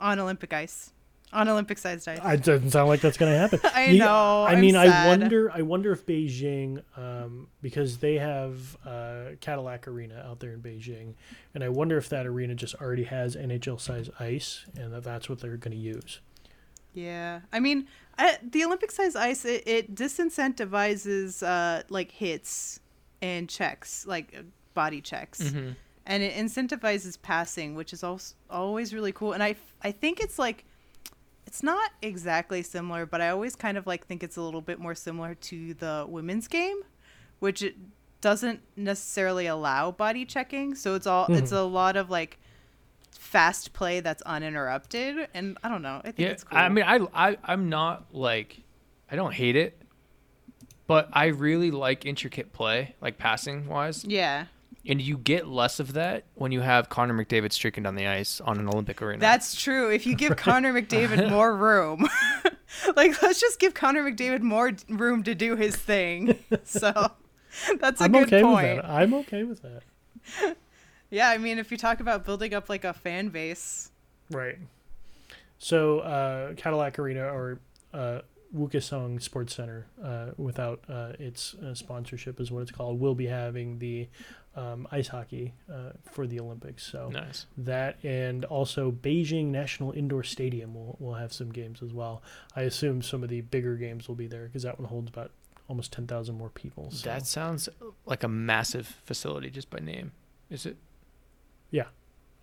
[0.00, 0.92] On Olympic ice.
[1.32, 2.20] On Olympic sized ice.
[2.22, 3.58] it doesn't sound like that's going to happen.
[3.74, 4.44] I Yeah, know.
[4.44, 5.50] I I'm mean, I wonder.
[5.52, 11.14] I wonder if Beijing, um, because they have uh, Cadillac Arena out there in Beijing,
[11.54, 15.28] and I wonder if that arena just already has NHL size ice, and that that's
[15.28, 16.20] what they're going to use.
[16.92, 22.78] Yeah, I mean, I, the Olympic size ice it, it disincentivizes uh, like hits
[23.20, 24.42] and checks, like uh,
[24.74, 25.70] body checks, Mm-hmm.
[26.06, 29.32] and it incentivizes passing, which is also always really cool.
[29.32, 30.64] And I f- I think it's like
[31.54, 34.80] it's not exactly similar, but I always kind of like think it's a little bit
[34.80, 36.78] more similar to the women's game,
[37.38, 37.76] which it
[38.20, 40.74] doesn't necessarily allow body checking.
[40.74, 41.54] So it's all it's mm-hmm.
[41.54, 42.40] a lot of like
[43.12, 46.00] fast play that's uninterrupted, and I don't know.
[46.00, 46.58] I think Yeah, it's cool.
[46.58, 48.60] I mean, I, I, I'm not like,
[49.08, 49.80] I don't hate it,
[50.88, 54.46] but I really like intricate play, like passing wise, yeah.
[54.86, 58.40] And you get less of that when you have Connor McDavid streaking down the ice
[58.40, 59.18] on an Olympic arena.
[59.20, 59.90] That's true.
[59.90, 62.06] If you give Connor McDavid more room,
[62.96, 66.38] like let's just give Connor McDavid more room to do his thing.
[66.64, 66.92] So
[67.78, 68.76] that's a I'm good okay point.
[68.76, 68.90] with that.
[68.90, 70.56] I'm okay with that.
[71.10, 73.90] Yeah, I mean, if you talk about building up like a fan base,
[74.30, 74.58] Right.
[75.58, 77.58] So uh, Cadillac Arena or
[77.92, 78.20] uh,
[78.54, 83.26] Wukesong Sports Center, uh, without uh, its uh, sponsorship, is what it's called, will be
[83.26, 84.08] having the
[84.56, 86.84] um, ice hockey uh, for the Olympics.
[86.86, 87.46] So nice.
[87.58, 92.22] that and also Beijing National Indoor Stadium will will have some games as well.
[92.54, 95.32] I assume some of the bigger games will be there because that one holds about
[95.68, 96.90] almost ten thousand more people.
[96.90, 97.08] So.
[97.08, 97.68] That sounds
[98.06, 100.12] like a massive facility just by name.
[100.50, 100.76] Is it?
[101.70, 101.86] Yeah.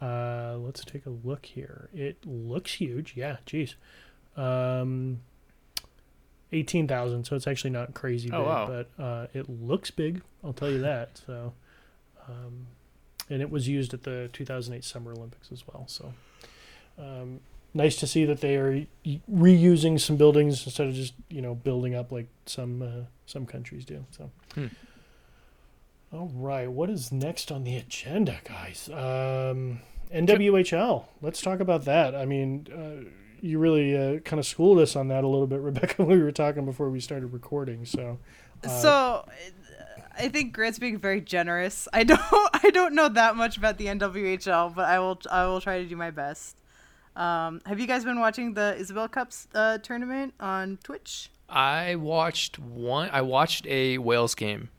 [0.02, 1.90] Uh, let's take a look here.
[1.94, 3.14] It looks huge.
[3.16, 3.76] Yeah, geez.
[4.36, 5.22] Um,
[6.52, 7.26] eighteen thousand.
[7.26, 8.68] So it's actually not crazy big, Oh, wow.
[8.98, 10.22] but uh, it looks big.
[10.44, 11.22] I'll tell you that.
[11.26, 11.54] So,
[12.28, 12.68] um,
[13.30, 15.86] and it was used at the 2008 Summer Olympics as well.
[15.88, 16.14] So,
[17.00, 17.40] um,
[17.74, 18.86] nice to see that they are
[19.32, 23.86] reusing some buildings instead of just you know building up like some uh, some countries
[23.86, 24.06] do.
[24.12, 24.32] So.
[24.56, 24.68] Hmm.
[26.14, 28.90] All right, what is next on the agenda, guys?
[28.90, 29.80] Um,
[30.14, 31.06] NWHL.
[31.22, 32.14] Let's talk about that.
[32.14, 33.10] I mean, uh,
[33.42, 36.24] you really uh, kind of schooled us on that a little bit, Rebecca, when we
[36.24, 37.86] were talking before we started recording.
[37.86, 38.20] So,
[38.64, 39.28] uh, so
[40.18, 41.88] I think Grant's being very generous.
[41.94, 45.60] I don't I don't know that much about the NWHL, but I will I will
[45.62, 46.58] try to do my best.
[47.16, 51.30] Um, have you guys been watching the Isobel Cups uh, tournament on Twitch?
[51.50, 53.10] I watched one.
[53.12, 54.70] I watched a Wales game.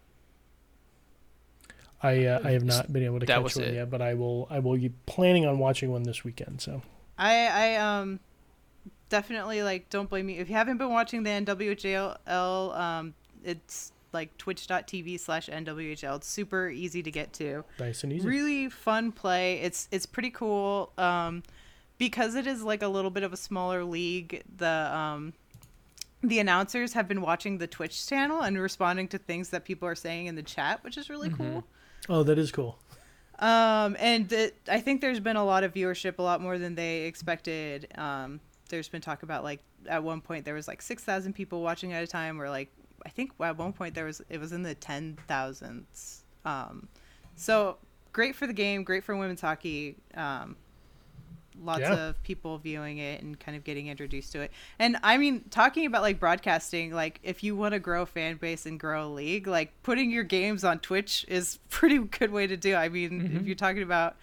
[2.02, 3.74] I uh, I have not been able to That catch one it.
[3.74, 6.60] yet, but I will I will be planning on watching one this weekend.
[6.60, 6.82] So
[7.18, 8.20] I I um
[9.12, 12.76] definitely like don't blame me if you haven't been watching the NWHL.
[12.76, 16.16] Um, it's like twitch.tv slash NWHL.
[16.16, 17.62] It's super easy to get to.
[17.78, 18.26] nice and easy.
[18.26, 19.60] Really fun play.
[19.60, 20.92] It's it's pretty cool.
[20.96, 21.42] Um,
[21.98, 24.42] because it is like a little bit of a smaller league.
[24.56, 25.34] The um.
[26.24, 29.96] The announcers have been watching the Twitch channel and responding to things that people are
[29.96, 31.64] saying in the chat, which is really cool.
[32.08, 32.78] Oh, that is cool.
[33.40, 34.32] Um, and
[34.68, 37.88] I think there's been a lot of viewership, a lot more than they expected.
[37.98, 38.38] Um,
[38.72, 41.92] there's been talk about like at one point there was like six thousand people watching
[41.92, 42.72] at a time, or like
[43.06, 46.24] I think at one point there was it was in the ten thousands.
[46.44, 46.88] Um,
[47.36, 47.76] so
[48.12, 49.96] great for the game, great for women's hockey.
[50.14, 50.56] Um,
[51.60, 52.08] lots Yeah.
[52.08, 54.50] of people viewing it and kind of getting introduced to it.
[54.78, 58.36] And I mean, talking about like broadcasting, like if you want to grow a fan
[58.36, 62.46] base and grow a league, like putting your games on Twitch is pretty good way
[62.46, 62.72] to do.
[62.72, 62.76] it.
[62.76, 64.16] I mean, if you're talking about,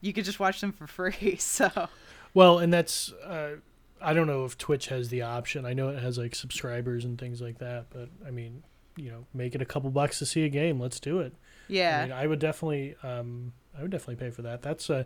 [0.00, 1.36] you could just watch them for free.
[1.38, 1.88] So
[2.32, 3.56] Well, and that's uh,
[4.04, 5.64] I don't know if Twitch has the option.
[5.64, 8.62] I know it has like subscribers and things like that, but I mean,
[8.96, 10.78] you know, make it a couple bucks to see a game.
[10.78, 11.34] Let's do it.
[11.68, 14.62] yeah, I mean, I would definitely, um, I would definitely pay for that.
[14.62, 15.04] That's, uh,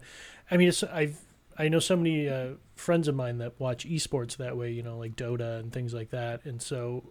[0.51, 1.19] I mean, it's, I've,
[1.57, 4.99] I know so many uh, friends of mine that watch esports that way, you know,
[4.99, 7.05] like Dota and things like that, and so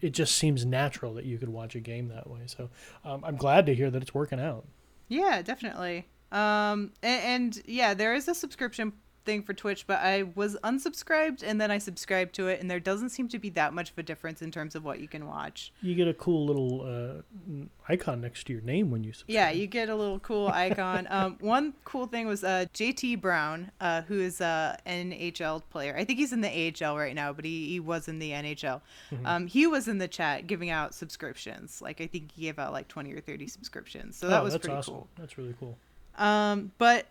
[0.00, 2.40] it just seems natural that you could watch a game that way.
[2.46, 2.70] So
[3.04, 4.66] um, I'm glad to hear that it's working out.
[5.08, 6.08] yeah, definitely.
[6.32, 11.42] Um, and, and yeah, there is a subscription thing for Twitch, but I was unsubscribed
[11.42, 13.98] and then I subscribed to it, and there doesn't seem to be that much of
[13.98, 15.72] a difference in terms of what you can watch.
[15.82, 19.34] You get a cool little uh, icon next to your name when you subscribe.
[19.34, 21.06] Yeah, you get a little cool icon.
[21.10, 25.94] um, one cool thing was uh, JT Brown, uh, who is a NHL player.
[25.96, 28.80] I think he's in the AHL right now, but he, he was in the NHL.
[29.24, 31.80] Um, he was in the chat giving out subscriptions.
[31.82, 34.16] Like I think he gave out like twenty or thirty subscriptions.
[34.16, 34.94] So that Oh, was that's pretty awesome.
[34.94, 35.08] cool.
[35.18, 35.76] That's really cool.
[36.18, 37.06] Um, but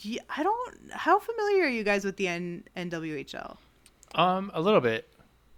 [0.00, 0.74] yeah, I don't.
[0.92, 3.56] How familiar are you guys with the N- NWHL?
[4.14, 5.08] Um, a little bit.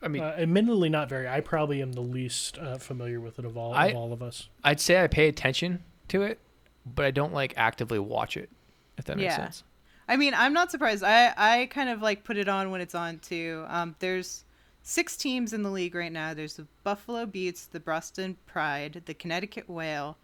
[0.02, 1.28] I mean, Uh, admittedly, not very.
[1.28, 4.22] I probably am the least uh, familiar with it of all, I- of all of
[4.22, 4.48] us.
[4.64, 6.38] I'd say I pay attention to it,
[6.84, 8.50] but I don't like actively watch it.
[8.98, 9.36] If that makes Yeah.
[9.36, 9.64] sense.
[10.08, 11.02] I mean, I'm not surprised.
[11.02, 13.64] I I kind of like put it on when it's on too.
[13.68, 14.44] Um, there's
[14.82, 16.32] six teams in the league right now.
[16.32, 20.16] There's the Buffalo Beauts, the Boston Pride, the Connecticut Whale,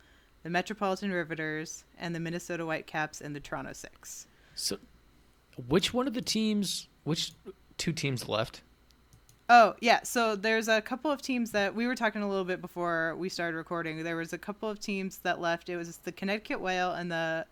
[0.42, 4.26] the Metropolitan Riveters, and the Minnesota Whitecaps and the Toronto Six.
[4.54, 4.78] So,
[5.68, 6.88] which one of the teams?
[7.04, 7.32] Which
[7.78, 8.62] two teams left?
[9.48, 12.60] Oh yeah, so there's a couple of teams that we were talking a little bit
[12.60, 14.02] before we started recording.
[14.02, 15.68] There was a couple of teams that left.
[15.68, 17.44] It was the Connecticut Whale and the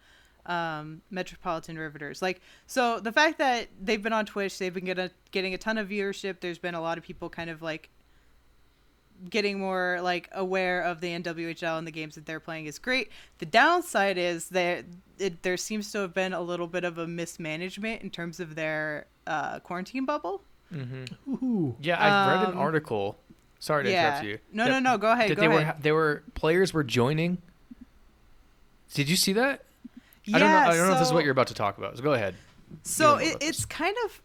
[0.47, 2.23] um, Metropolitan Riveters.
[2.23, 5.59] Like so, the fact that they've been on Twitch, they've been getting a, getting a
[5.59, 6.41] ton of viewership.
[6.41, 7.91] There's been a lot of people kind of like
[9.29, 13.11] getting more like aware of the NWHL and the games that they're playing is great.
[13.39, 14.85] The downside is that
[15.19, 18.55] it, there seems to have been a little bit of a mismanagement in terms of
[18.55, 20.43] their uh, quarantine bubble.
[20.73, 21.45] Mm-hmm.
[21.45, 21.77] Ooh.
[21.81, 23.19] Yeah, I read an Um, article.
[23.59, 24.39] Sorry to interrupt you.
[24.53, 24.97] No, that- no, no.
[24.99, 25.29] Go ahead.
[25.31, 25.77] that Go they ahead.
[25.77, 27.39] were they were players were joining.
[28.95, 29.65] Did you see that?
[30.25, 30.57] yeah, I don't know.
[30.59, 31.97] I don't know if this is what you're about to talk about.
[31.97, 32.35] So go ahead.
[32.85, 34.21] So it, it's kind of,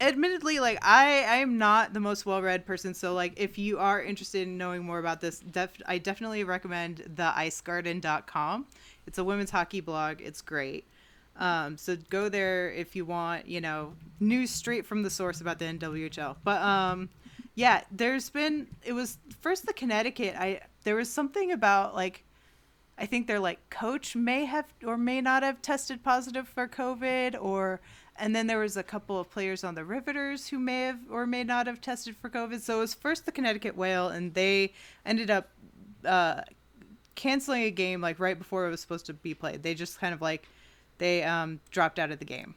[0.00, 2.94] admittedly, like I I am not the most well read person.
[2.94, 6.98] So like if you are interested in knowing more about this, def- I definitely recommend
[7.14, 8.66] the icegarden.com.
[9.06, 10.20] It's a women's hockey blog.
[10.20, 10.86] It's great.
[11.38, 15.58] Um, so go there if you want, you know, news straight from the source about
[15.58, 16.36] the NWHL.
[16.42, 17.10] But um,
[17.54, 20.34] yeah, there's been it was first the Connecticut.
[20.38, 22.24] I there was something about like
[22.98, 27.36] I think their like coach may have or may not have tested positive for COVID
[27.40, 27.80] or
[28.18, 31.26] and then there was a couple of players on the Riveters who may have or
[31.26, 32.60] may not have tested for COVID.
[32.60, 34.72] So it was first the Connecticut Whale and they
[35.04, 35.48] ended up
[36.04, 36.42] uh,
[37.14, 39.62] canceling a game like right before it was supposed to be played.
[39.62, 40.48] They just kind of like
[40.98, 42.54] they um, dropped out of the game.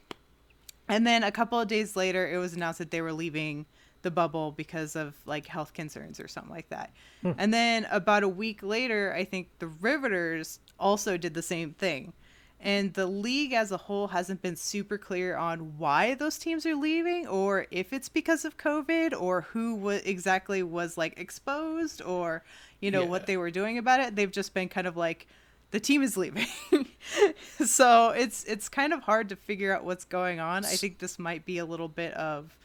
[0.88, 3.66] And then a couple of days later, it was announced that they were leaving
[4.02, 6.92] the bubble because of like health concerns or something like that.
[7.38, 12.14] And then about a week later, I think the Riveters also did the same thing.
[12.62, 16.76] And the league as a whole hasn't been super clear on why those teams are
[16.76, 22.44] leaving or if it's because of COVID or who wa- exactly was like exposed or,
[22.82, 23.08] you know, Yeah.
[23.08, 24.16] what they were doing about it.
[24.18, 25.26] They've just been kind of like,
[25.72, 26.48] the team is leaving.
[27.66, 30.66] so it's it's kind of hard to figure out what's going on.
[30.66, 32.58] I think this might be a little bit of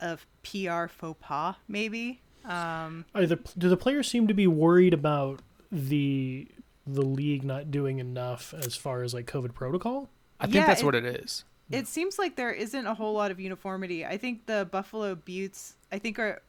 [0.00, 2.20] of PR faux pas, maybe.
[2.44, 5.40] Um, Are the do the players seem to be worried about
[5.72, 6.46] the
[6.86, 10.08] the league not doing enough as far as like COVID protocol?
[10.40, 11.44] I think Yeah, that's it- what it is.
[11.70, 14.04] it seems like there isn't a whole lot of uniformity.
[14.04, 16.42] I think the Buffalo Beauts, I think are,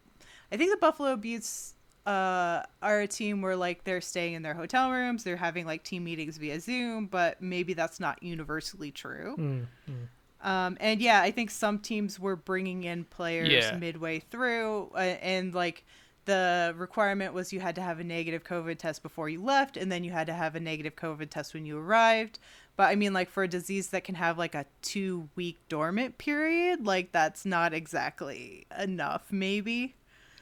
[0.51, 1.73] I think the Buffalo Beauts
[2.05, 5.83] uh, are a team where like they're staying in their hotel rooms, they're having like
[5.83, 9.35] team meetings via Zoom, but maybe that's not universally true.
[9.37, 10.07] Mm, mm.
[10.47, 13.77] Um, and yeah, I think some teams were bringing in players Yeah.
[13.77, 15.83] midway through, uh, and like
[16.25, 19.91] the requirement was you had to have a negative COVID test before you left, and
[19.91, 22.39] then you had to have a negative COVID test when you arrived.
[22.75, 26.17] But I mean, like for a disease that can have like a two week dormant
[26.17, 29.95] period, like that's not exactly enough, maybe.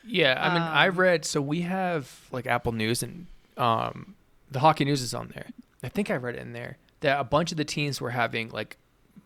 [0.05, 4.15] Yeah, I mean, I Um, read so we have like Apple News and um,
[4.51, 5.47] the hockey news is on there.
[5.83, 8.49] I think I read it in there that a bunch of the teams were having
[8.49, 8.77] like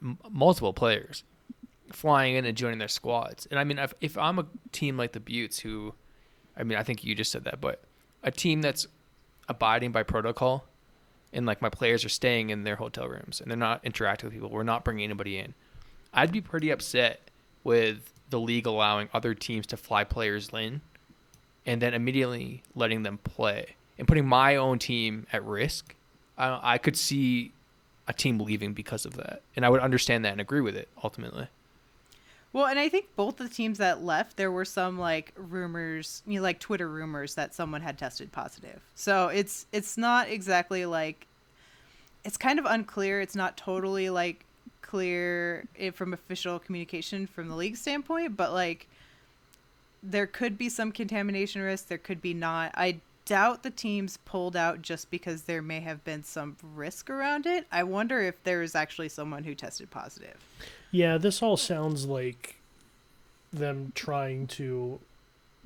[0.02, 1.24] m- multiple players
[1.92, 3.48] flying in and joining their squads.
[3.50, 5.94] And I mean, if, if I'm a team like the Beauts, who,
[6.58, 7.82] I mean, I think you just said that, but
[8.24, 8.88] a team that's
[9.48, 10.66] abiding by protocol,
[11.34, 14.34] and like my players are staying in their hotel rooms and they're not interacting with
[14.34, 15.54] people, we're not bringing anybody in.
[16.14, 17.30] I'd be pretty upset
[17.64, 20.82] with the league allowing other teams to fly players in
[21.66, 25.96] and then immediately letting them play and putting my own team at risk.
[26.38, 27.52] I, I could see
[28.08, 30.88] a team leaving because of that, and I would understand that and agree with it
[31.04, 31.48] ultimately.
[32.58, 36.38] Well, and I think both the teams that left, there were some like rumors, you
[36.38, 38.82] know, like Twitter rumors that someone had tested positive.
[38.96, 41.28] So it's it's not exactly like
[42.26, 43.22] it's kind of unclear.
[43.22, 44.44] It's not totally like
[44.82, 48.88] clear from official communication from the league standpoint, but like
[50.02, 51.90] there could be some contamination risk.
[51.90, 52.72] There could be not.
[52.74, 57.46] I doubt the teams pulled out just because there may have been some risk around
[57.46, 57.68] it.
[57.72, 60.38] I wonder if there is actually someone who tested positive.
[60.92, 62.56] Yeah, this all sounds like
[63.52, 65.00] them trying to,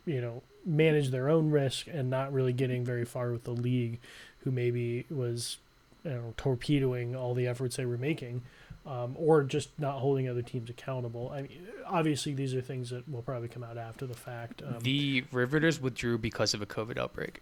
[0.06, 4.00] you know, manage their own risk and not really getting very far with the league,
[4.44, 5.58] who maybe was,
[6.04, 8.42] you know, torpedoing all the efforts they were making,
[8.88, 11.32] um, or just not holding other teams accountable.
[11.32, 14.64] I mean, obviously these are things that will probably come out after the fact.
[14.64, 17.42] Um, the Riveters withdrew because of a COVID outbreak.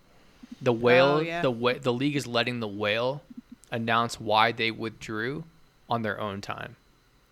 [0.62, 1.42] The whale, Oh, yeah.
[1.42, 3.22] the wha- the league is letting the whale
[3.72, 5.44] announce why they withdrew
[5.90, 6.76] on their own time.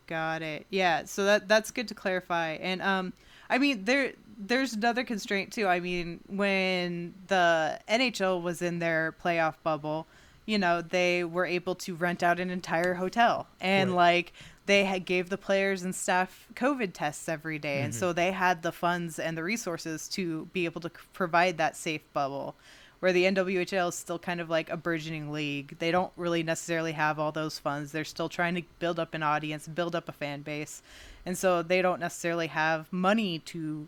[0.08, 0.66] Got it.
[0.70, 2.52] Yeah, so that that's good to clarify.
[2.54, 3.14] And um
[3.50, 5.68] I mean there there's another constraint too.
[5.68, 10.06] I mean, when the NHL was in their playoff bubble,
[10.46, 13.96] you know, they were able to rent out an entire hotel and Right.
[13.96, 14.34] like
[14.68, 18.64] they had gave the players and staff COVID tests every day, and so they had
[18.64, 22.54] the funds and the resources to be able to provide that safe bubble.
[23.00, 25.78] Where the NWHL is still kind of like a burgeoning league.
[25.80, 27.92] They don't really necessarily have all those funds.
[27.92, 30.82] They're still trying to build up an audience, build up a fan base.
[31.26, 33.88] And so they don't necessarily have money to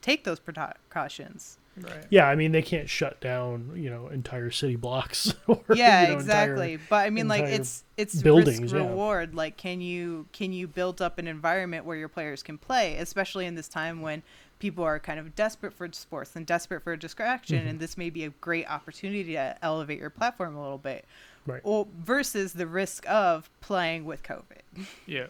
[0.00, 1.58] take those precautions.
[1.78, 2.06] Right.
[2.08, 5.34] yeah, I mean they can't shut down, you know, entire city blocks.
[5.46, 8.80] Or, yeah you know, entire- exactly but i mean like it's it's buildings, risk yeah.
[8.80, 12.96] reward like can you can you build up an environment where your players can play
[12.96, 14.22] especially in this time when
[14.58, 17.70] people are kind of desperate for sports and desperate for a distraction Mhm.
[17.70, 21.04] and this may be a great opportunity to elevate your platform a little bit
[21.46, 21.60] Right.
[21.64, 24.62] or versus the risk of playing with covid
[25.06, 25.26] Yeah.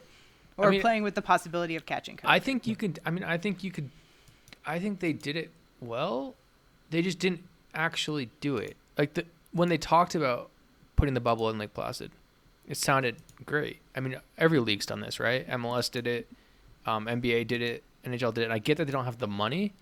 [0.56, 2.98] or I mean- playing with the possibility of catching covid I think you could.
[3.04, 3.90] I mean, I think you could.
[4.64, 6.34] I think they did it well.
[6.90, 7.42] They just didn't
[7.74, 8.76] actually do it.
[8.96, 10.50] Like the when they talked about
[10.96, 12.10] putting the bubble in Lake Placid,
[12.66, 13.78] it sounded great.
[13.94, 15.46] I mean, every league's done this, right?
[15.48, 16.26] MLS did it,
[16.86, 18.44] um, NBA did it, NHL did it.
[18.44, 19.72] And I get that they don't have the money,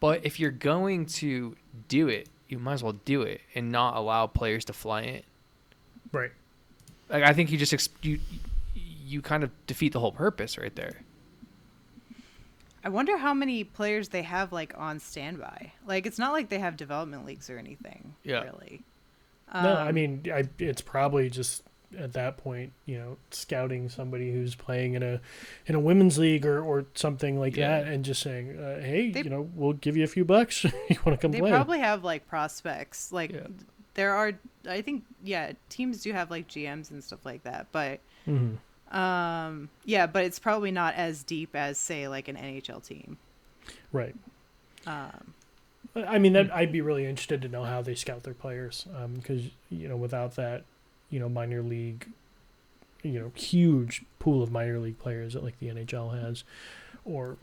[0.00, 1.56] but if you're going to
[1.88, 5.22] do it, you might as well do it and not allow players to fly in.
[6.12, 6.32] right.
[7.08, 8.20] Like I think you just ex- you
[8.74, 11.00] you kind of defeat the whole purpose right there.
[12.84, 16.60] i wonder how many players they have like on standby like it's not like they
[16.60, 18.42] have development leagues or anything Yeah.
[18.42, 18.82] really
[19.52, 21.64] no, I Um, mean, I, it's probably just
[21.98, 25.20] at that point, you know, scouting somebody who's playing in a
[25.66, 27.80] in a women's league or, or something like Yeah.
[27.82, 30.64] that, and just saying, uh, "Hey, They- you know, we'll give you a few bucks.
[30.64, 33.46] you want to come they play?" They probably have like prospects like Yeah.
[33.94, 34.32] there are
[34.68, 38.52] i think yeah teams do have like gms and stuff like that but hmm
[38.92, 43.16] um yeah but it's probably not as deep as say like an nhl team
[43.92, 44.14] Right.
[44.86, 45.34] um
[45.96, 48.86] I mean, that I'd be really interested to know how they scout their players,
[49.16, 50.62] because you know, without that,
[51.10, 52.08] you know, minor league,
[53.02, 56.44] you know, huge pool of minor league players that like the NHL has,
[57.04, 57.36] or,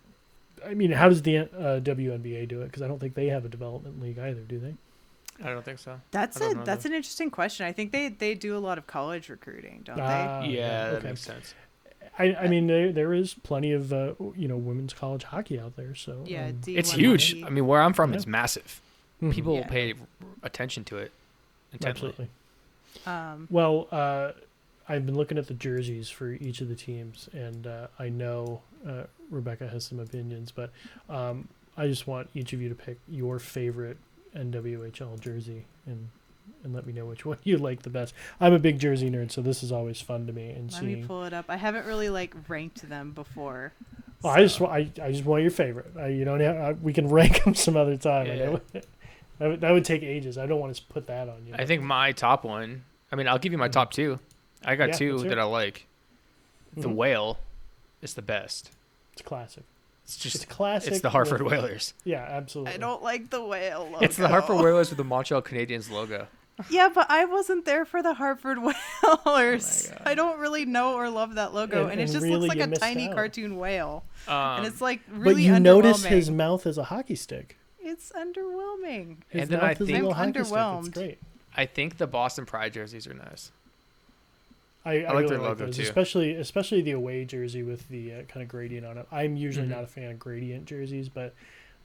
[0.66, 2.66] I mean, how does the uh, WNBA do it?
[2.66, 4.76] Because I don't think they have a development league either, do they?
[5.44, 6.02] I don't think so.
[6.10, 6.86] that's a that's that.
[6.90, 10.44] an interesting question i think they they do a lot of college recruiting don't Ah,
[10.44, 11.54] yeah, that makes sense.
[12.18, 15.76] I, I mean, there, there is plenty of uh, you know women's college hockey out
[15.76, 17.44] there, so yeah um, It's huge.
[17.44, 18.16] I mean, where I'm from, Yeah.
[18.18, 18.82] it's massive.
[19.22, 19.68] mhm, People Yeah.
[19.68, 19.94] pay
[20.42, 21.12] attention to it.
[21.72, 21.90] Intently.
[22.10, 22.30] absolutely.
[23.06, 24.32] Um Well, uh,
[24.90, 28.62] I've been looking at the jerseys for each of the teams, and uh, I know
[28.88, 30.72] uh, Rebecca has some opinions, but
[31.10, 33.98] um, I just want each of you to pick your favorite
[34.36, 36.10] NWHL jersey and
[36.64, 38.14] and let me know which one you like the best.
[38.40, 40.52] I'm a big jersey nerd, so this is always fun to me.
[40.52, 41.46] And Let me pull it up.
[41.50, 43.74] I haven't really like ranked them before.
[44.24, 45.92] oh, I just I, I just want your favorite.
[46.00, 48.28] I, you don't have, I, we can rank them some other time.
[48.28, 48.82] I Yeah.
[49.40, 50.38] Know- that, would, that would take ages.
[50.38, 51.54] I don't want to put that on you.
[51.58, 52.84] I think my top one.
[53.12, 54.20] I mean, I'll give you my top two.
[54.66, 55.40] I got Yeah, two that.
[55.40, 55.86] I like.
[56.76, 56.96] The Mhm.
[56.96, 57.38] whale
[58.02, 58.72] is the best.
[59.14, 59.64] it's classic.
[60.04, 60.92] It's It's just classic.
[60.94, 61.94] it's the Hartford with- Whalers.
[62.04, 62.74] Yeah, absolutely.
[62.76, 63.86] I don't like the whale.
[63.92, 64.06] Logo.
[64.06, 66.28] It's the Hartford Whalers with the Montreal Canadiens logo.
[66.70, 69.92] Yeah, but I wasn't there for the Hartford Whalers.
[69.94, 72.56] Oh I don't really know or love that logo, And- and, it just really looks
[72.56, 73.16] like a tiny out.
[73.16, 77.16] cartoon whale, Um, and it's like really but you notice his mouth is a hockey
[77.16, 77.58] stick.
[77.98, 79.18] It's underwhelming.
[79.30, 80.88] His And then I think I'm underwhelmed.
[80.88, 81.18] It's great.
[81.56, 83.52] I think the Boston Pride jerseys are nice.
[84.86, 85.82] I, I, like really their like logo, those, too.
[85.84, 89.08] especially especially the away jersey with the uh, kind of gradient on it.
[89.12, 89.72] I'm usually Mhm.
[89.72, 91.34] not a fan of gradient jerseys, but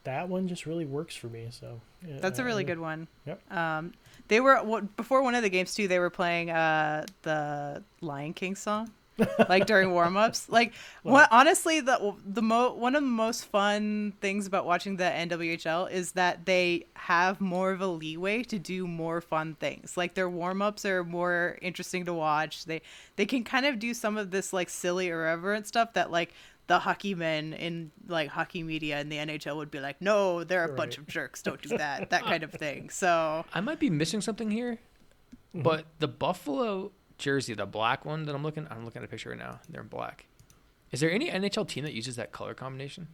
[0.04, 1.48] that one just really works for me.
[1.50, 3.08] So yeah, That's a really good one.
[3.26, 3.52] Yep.
[3.52, 3.92] Um,
[4.28, 5.88] they were what, before one of the games too.
[5.88, 8.90] They were playing uh, the Lion King song,
[9.49, 10.49] like during warm-ups.
[10.49, 15.05] Like, what, honestly, the the mo- one of the most fun things about watching the
[15.05, 19.97] NWHL is that they have more of a leeway to do more fun things.
[19.97, 22.64] Like their warm-ups are more interesting to watch.
[22.64, 22.83] They
[23.16, 26.33] they can kind of do some of this like silly irreverent stuff that like
[26.68, 30.64] the hockey men in like hockey media in the NHL would be like, no, they're
[30.64, 31.43] a bunch of jerks.
[31.43, 32.11] Don't do that.
[32.11, 32.89] that kind of thing.
[32.89, 34.79] So I might be missing something here,
[35.55, 35.64] Mhm.
[35.64, 36.93] but the Buffalo
[37.23, 39.61] jersey, the black one that I'm looking, I'm looking at a picture right now.
[39.70, 40.27] They're in black.
[40.91, 43.09] Is there any NHL team that uses that color combination?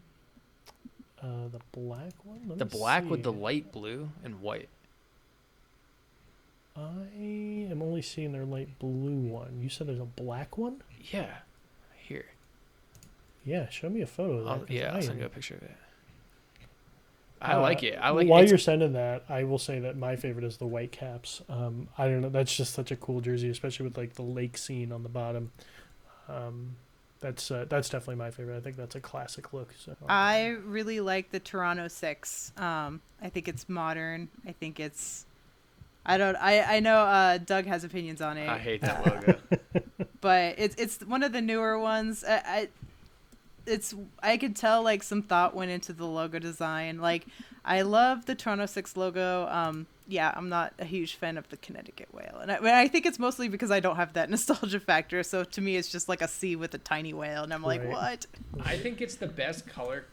[1.23, 2.41] Uh, the black one.
[2.49, 4.69] Let The black with the light blue and white.
[6.77, 6.81] I
[7.71, 9.61] am only seeing their light blue one.
[9.61, 10.83] You said there's a black one.
[11.13, 11.39] Yeah,
[11.97, 12.27] here.
[13.45, 14.51] Yeah, show me a photo of that.
[14.51, 15.77] I'll, yeah, I'll send you a picture of it.
[17.41, 17.99] I Uh, like it.
[18.01, 20.67] I like While it's- you're sending that, I will say that my favorite is the
[20.67, 21.43] white caps.
[21.49, 22.29] Um, I don't know.
[22.29, 25.53] That's just such a cool jersey, especially with like the lake scene on the bottom.
[26.29, 26.77] Um,
[27.21, 28.57] that's uh, that's definitely my favorite.
[28.57, 29.73] I think that's a classic look.
[29.79, 32.53] So I really like the Toronto Six.
[32.57, 34.29] Um, I think it's modern.
[34.47, 35.25] I think it's.
[36.07, 36.37] I don't.
[36.37, 39.39] I I know uh, Doug has opinions on it, I hate that logo.
[40.21, 42.25] but it's it's one of the newer ones.
[42.25, 42.69] I, I
[43.69, 46.99] it's I could tell like some thought went into the logo design.
[46.99, 47.27] Like
[47.65, 49.47] I love the Toronto Six logo.
[49.49, 53.05] Um, yeah, I'm not a huge fan of the Connecticut whale, and I, I think
[53.05, 55.23] it's mostly because I don't have that nostalgia factor.
[55.23, 57.83] So to me, it's just like a C with a tiny whale, and I'm like,
[57.85, 57.91] Right.
[57.93, 58.27] what?
[58.65, 60.07] I think it's the best color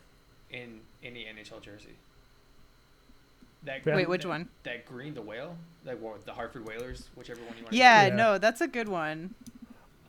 [0.51, 1.95] in any NHL jersey.
[3.63, 3.95] That Yeah.
[3.95, 4.49] Wait, which one?
[4.63, 7.73] That green, the whale, like what, the Hartford Whalers, whichever one you want.
[7.73, 8.15] Yeah, Yeah.
[8.15, 9.33] no, that's a good one.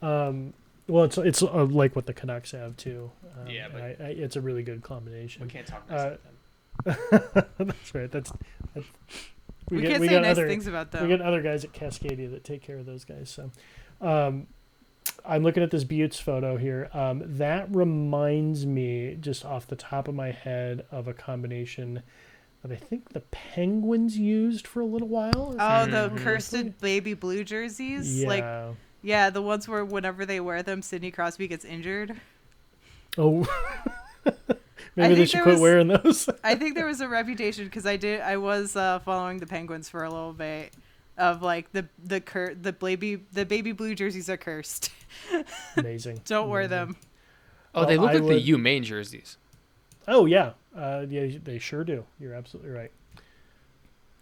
[0.03, 0.53] Um,
[0.89, 3.11] well, it's it's uh, like what the Canucks have too.
[3.41, 5.43] Um, Yeah, but- I, I, it's a really good combination.
[5.43, 7.47] we can't talk Uh, nice about them.
[7.67, 8.11] that's right.
[8.11, 8.33] That's,
[8.75, 8.87] that's
[9.71, 11.03] We, get- can't we say got nice other, things about them.
[11.03, 13.31] we got other guys at Cascadia that take care of those guys.
[13.31, 13.51] So,
[14.01, 14.47] um,
[15.25, 16.89] I'm looking at this Beauts photo here.
[16.93, 22.03] Um, that reminds me, just off the top of my head, of a combination
[22.63, 25.55] that I think the Penguins used for a little while.
[25.59, 28.21] Oh, that the cursed baby blue jerseys.
[28.23, 28.29] yeah.
[28.29, 32.21] Like, yeah, the ones where whenever they wear them, Sidney Crosby gets injured.
[33.19, 33.47] oh.
[34.99, 36.29] I Maybe they should there quit was- wearing those.
[36.45, 38.23] I think there was a reputation because I did.
[38.23, 40.73] I was uh, following the Penguins for a little bit
[41.19, 44.91] of like the the cur- the baby the baby blue jerseys are cursed.
[45.77, 46.23] Amazing.
[46.25, 46.97] Don't wear them.
[47.75, 49.37] Oh, they look I like would- the U Maine jerseys.
[50.09, 52.05] Oh yeah, uh, yeah, they sure do.
[52.19, 52.91] You're absolutely right.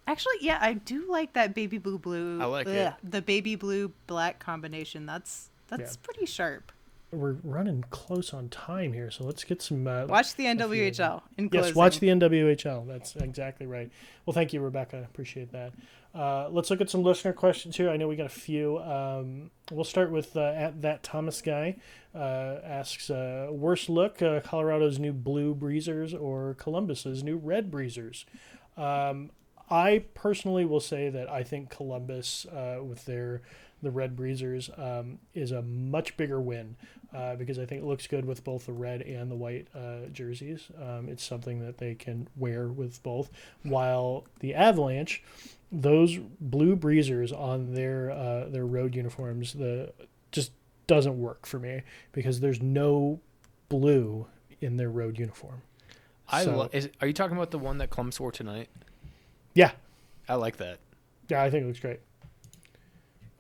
[0.06, 2.40] Actually, yeah, I do like that baby blue blue.
[2.40, 2.92] I like ugh, it.
[3.02, 5.06] The baby blue black combination.
[5.06, 6.00] That's that's Yeah.
[6.02, 6.72] pretty sharp.
[7.10, 9.86] We're running close on time here, so let's get some.
[9.86, 11.74] Uh, Watch the a few of NWHL in Yes, closing.
[11.76, 12.86] watch the NWHL.
[12.88, 13.88] That's exactly right.
[14.26, 15.02] Well, thank you, Rebecca.
[15.08, 15.72] Appreciate that.
[16.12, 17.88] Uh, let's look at some listener questions here.
[17.88, 18.78] I know we got a few.
[18.80, 21.76] Um, we'll start with uh, at that Thomas guy
[22.14, 28.26] uh, asks, uh, worst look: uh, Colorado's new blue breezers or Columbus's new red breezers.
[28.76, 29.30] Um,
[29.74, 33.42] I personally will say that I think Columbus uh, with their
[33.82, 36.76] the red breezers um, is a much bigger win
[37.14, 40.06] uh, because I think it looks good with both the red and the white uh,
[40.12, 40.68] jerseys.
[40.80, 43.30] Um, it's something that they can wear with both.
[43.64, 45.22] While the Avalanche,
[45.72, 49.92] those blue breezers on their uh, their road uniforms, the
[50.30, 50.52] just
[50.86, 53.20] doesn't work for me because there's no
[53.68, 54.26] blue
[54.60, 55.62] in their road uniform.
[56.28, 58.68] I So- lo- is, are you talking about the one that Columbus wore tonight?
[59.54, 59.70] Yeah,
[60.28, 60.78] I like that.
[61.28, 62.00] yeah, I think it looks great.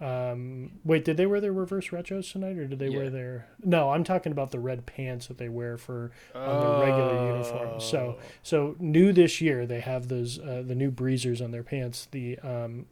[0.00, 3.46] Um, wait, did they wear their reverse retros tonight, or did they wear their?
[3.64, 7.80] No, I'm talking about the red pants that they wear for on their regular uniform.
[7.80, 8.22] So, Oh.
[8.42, 12.08] so new this year, they have those uh, the new breezers on their pants.
[12.10, 12.86] The um,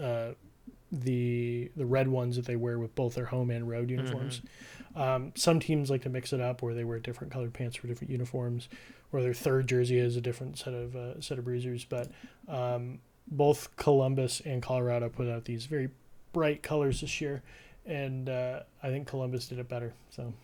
[0.00, 0.32] uh,
[0.92, 4.42] the the red ones that they wear with both their home and road uniforms.
[4.94, 7.86] Um, some teams like to mix it up, where they wear different colored pants for
[7.86, 8.68] different uniforms,
[9.10, 11.86] or their third jersey is a different set of uh, set of breezers.
[11.88, 12.10] But
[12.46, 15.88] um, both Columbus and Colorado put out these very
[16.34, 17.42] bright colors this year,
[17.86, 19.94] and uh, I think Columbus did it better.
[20.10, 20.34] So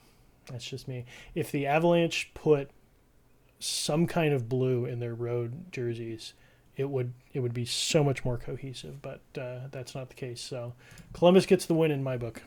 [0.51, 1.05] that's just me.
[1.35, 2.71] If the Avalanche put
[3.61, 6.33] some kind of blue in their road jerseys,
[6.79, 9.03] it would it would be so much more cohesive.
[9.03, 10.41] But uh, that's not the case.
[10.41, 10.72] So
[11.12, 12.41] Columbus gets the win in my book.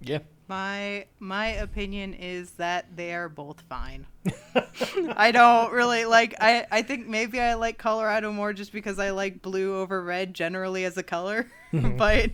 [0.00, 0.20] Yeah.
[0.48, 4.06] My my opinion is that they are both fine.
[5.16, 9.10] I don't really like I I think maybe I like Colorado more just because I
[9.10, 12.30] like blue over red generally as a color, but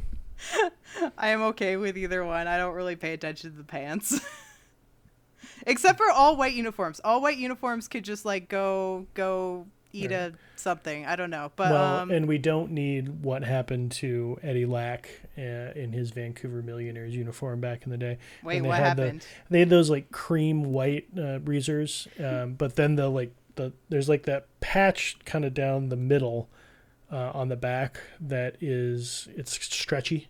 [1.19, 2.47] I am okay with either one.
[2.47, 4.21] I don't really pay attention to the pants.
[5.67, 7.01] Except for all white uniforms.
[7.05, 11.07] All white uniforms could just like go go eat a something.
[11.07, 11.51] I don't know.
[11.57, 15.41] But well, um and we don't need what happened to Eddie Lack uh,
[15.75, 18.19] in his Vancouver Millionaires uniform back in the day.
[18.43, 19.27] wait, they what had the- happened?
[19.51, 24.09] they had those like cream white uh, breezers, um, but then the like the there's
[24.09, 26.49] like that patch kind of down the middle
[27.11, 30.29] uh, on the back that is it's stretchy,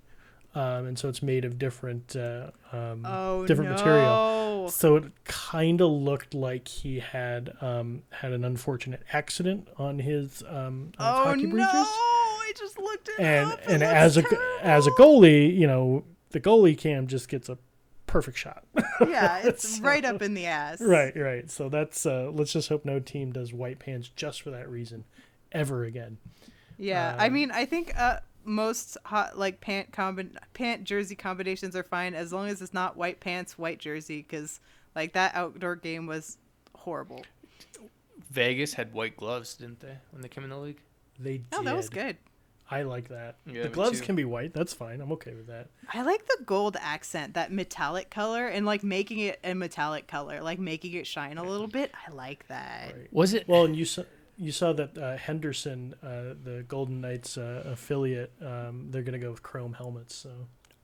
[0.55, 3.77] um, and so it's made of different uh, um, oh different no.
[3.77, 4.69] material.
[4.71, 10.43] So it kind of looked like he had um, had an unfortunate accident on his
[10.49, 11.51] um, uh, Oh hockey no!
[11.57, 13.61] breezers I just looked it and up.
[13.69, 14.25] and as a
[14.63, 17.57] as a goalie, you know, the goalie cam just gets a
[18.07, 18.65] perfect shot.
[19.09, 20.81] yeah, it's So- right up in the ass.
[20.81, 21.49] right, right.
[21.51, 25.05] So that's uh, let's just hope no team does white pants just for that reason,
[25.53, 26.19] ever again.
[26.77, 28.19] Yeah, I Um, mean, I think uh,
[28.51, 32.97] most hot like pant combin pant jersey combinations are fine as long as it's not
[32.97, 34.61] white pants, white jersey, because
[34.95, 36.37] like that outdoor game was
[36.75, 37.25] horrible.
[38.31, 40.81] Vegas had white gloves, didn't they, when they came in the league?
[41.19, 41.47] They did.
[41.53, 42.17] Oh, that was good.
[42.71, 43.37] I like that.
[43.47, 44.07] Yeah, the gloves too.
[44.07, 44.55] can be white.
[44.55, 45.01] That's fine.
[45.01, 45.69] I'm okay with that.
[45.93, 50.41] I like the gold accent, that metallic color, and like making it a metallic color,
[50.41, 51.91] like making it shine a little bit.
[52.07, 52.95] I like that.
[52.97, 53.09] Right.
[53.13, 53.49] Was it?
[53.49, 54.05] Well, and you saw
[54.41, 59.31] you saw that uh, Henderson, uh, the Golden Knights uh, affiliate, um, they're gonna go
[59.31, 60.15] with chrome helmets.
[60.17, 60.31] So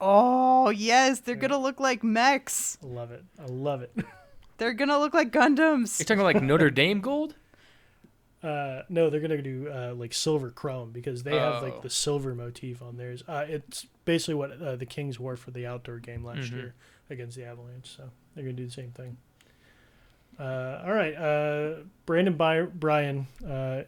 [0.01, 2.77] Oh yes, they're gonna look like mechs.
[2.83, 3.25] I love it.
[3.41, 3.93] I love it.
[4.59, 5.99] They're gonna look like Gundams.
[5.99, 7.35] You're talking like Notre Dame gold?
[8.43, 11.67] Uh, no, they're gonna do uh, like silver chrome because they have Oh.
[11.67, 13.23] like the silver motif on theirs.
[13.29, 16.57] Uh, it's basically what uh, the Kings wore for the outdoor game last Mhm.
[16.57, 16.75] year
[17.11, 17.89] against the Avalanche.
[17.97, 19.17] So they're gonna do the same thing.
[20.39, 23.82] Uh, all right, uh, Brandon By- Bryan, uh,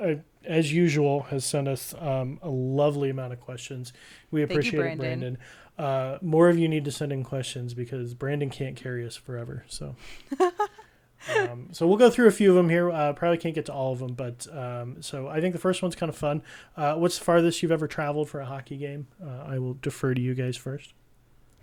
[0.00, 3.92] uh, as usual, has sent us um, a lovely amount of questions.
[4.30, 4.98] We you, appreciate it, Brandon.
[4.98, 5.38] Brandon.
[5.78, 9.64] Uh, more of you need to send in questions because Brandon can't carry us forever.
[9.68, 9.96] So.
[11.36, 12.90] um, so we'll go through a few of them here.
[12.90, 15.82] Uh, probably can't get to all of them, but um, so I think the first
[15.82, 16.42] one's kind of fun.
[16.76, 19.06] Uh, what's the farthest you've ever traveled for a hockey game?
[19.22, 20.94] Uh, I will defer to you guys first.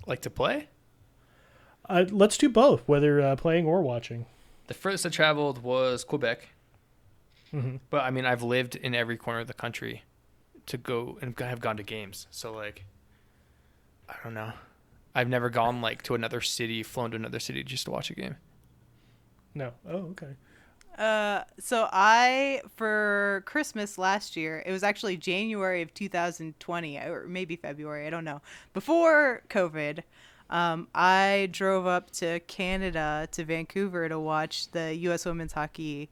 [0.05, 0.69] Like to play?
[1.89, 4.25] Uh, let's do both, whether uh, playing or watching.
[4.67, 6.49] The furthest I traveled was Quebec.
[7.51, 10.03] hmm But I mean, I've lived in every corner of the country
[10.65, 12.27] to go and have gone to games.
[12.29, 12.83] So like,
[14.09, 14.51] I don't know.
[15.15, 18.13] I've never gone like to another city, flown to another city just to watch a
[18.15, 18.35] game.
[19.55, 19.71] No.
[19.87, 20.35] Oh, okay.
[20.97, 27.55] Uh, so I for Christmas last year, it was actually January of 2020 or maybe
[27.55, 28.41] February, I don't know.
[28.73, 30.03] Before COVID,
[30.49, 35.25] um, I drove up to Canada to Vancouver to watch the U.S.
[35.25, 36.09] Women's Hockey,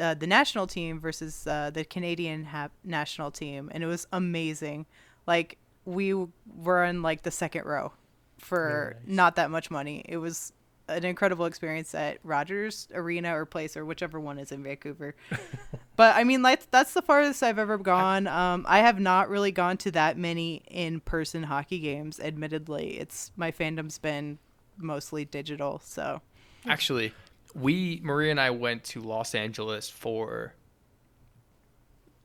[0.00, 4.86] uh, the national team versus uh, the Canadian ha- national team, and it was amazing.
[5.26, 6.14] Like we
[6.56, 7.92] were in like the second row
[8.38, 9.16] for nice.
[9.16, 10.04] not that much money.
[10.08, 10.52] It was
[10.88, 15.14] an incredible experience at Rogers Arena or Place or whichever one is in Vancouver.
[15.96, 18.26] but I mean, like that's the farthest I've ever gone.
[18.26, 22.18] Um, I have not really gone to that many in-person hockey games.
[22.20, 24.38] Admittedly, it's my fandom's been
[24.76, 25.80] mostly digital.
[25.84, 26.20] So
[26.66, 27.12] Actually,
[27.54, 30.54] we Maria and I went to Los Angeles for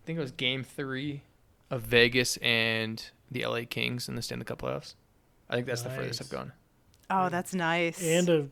[0.04, 1.22] I think it was game 3
[1.72, 4.96] of Vegas and the LA Kings in the Stanley Cup playoffs.
[5.50, 6.52] I think that's the furthest I've gone.
[7.10, 8.02] Oh, that's nice.
[8.02, 8.48] And a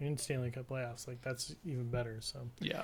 [0.00, 2.18] and Stanley Cup playoffs, like that's even better.
[2.20, 2.82] So, Yeah.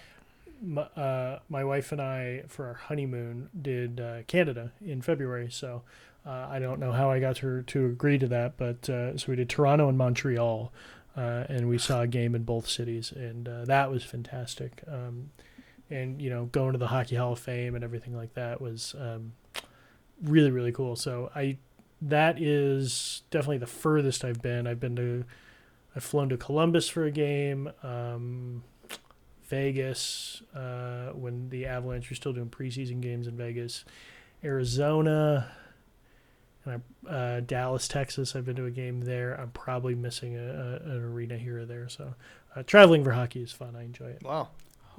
[0.62, 5.50] my, uh, my wife and I for our honeymoon did uh, Canada in February.
[5.50, 5.82] So,
[6.24, 9.26] uh, I don't know how I got her to agree to that, but uh, so
[9.28, 10.70] we did Toronto and Montreal,
[11.16, 14.82] uh, and we saw a game in both cities, and uh, that was fantastic.
[14.86, 15.30] Um,
[15.90, 18.94] and you know, going to the Hockey Hall of Fame and everything like that was
[18.98, 19.32] um,
[20.22, 20.94] really really cool.
[20.94, 21.56] So I
[22.02, 24.66] that is definitely the furthest I've been.
[24.66, 25.24] I've been to,
[25.94, 28.62] I've flown to Columbus for a game, um,
[29.44, 33.84] Vegas uh, when the Avalanche were still doing preseason games in Vegas,
[34.44, 35.50] Arizona,
[36.64, 38.36] and I, uh, Dallas, Texas.
[38.36, 39.34] I've been to a game there.
[39.34, 41.88] I'm probably missing a, a, an arena here or there.
[41.88, 42.14] So
[42.54, 43.74] uh, traveling for hockey is fun.
[43.76, 44.22] I enjoy it.
[44.22, 44.48] Wow.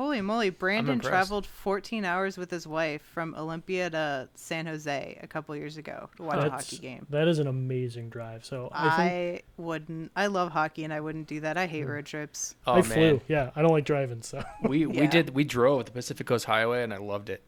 [0.02, 5.28] Holy moly, Brandon traveled 14 hours with his wife from Olympia to San Jose a
[5.28, 7.06] couple years ago to watch a hockey game.
[7.12, 8.44] That is an amazing drive.
[8.44, 10.12] So I think wouldn't.
[10.16, 11.56] I love hockey and I wouldn't do that.
[11.56, 11.90] I hate Mm.
[11.90, 12.56] road trips.
[12.66, 13.22] Oh I man, flew.
[13.28, 14.24] Yeah, I don't like driving.
[14.24, 17.44] So we we did we drove the Pacific Coast Highway and I loved it.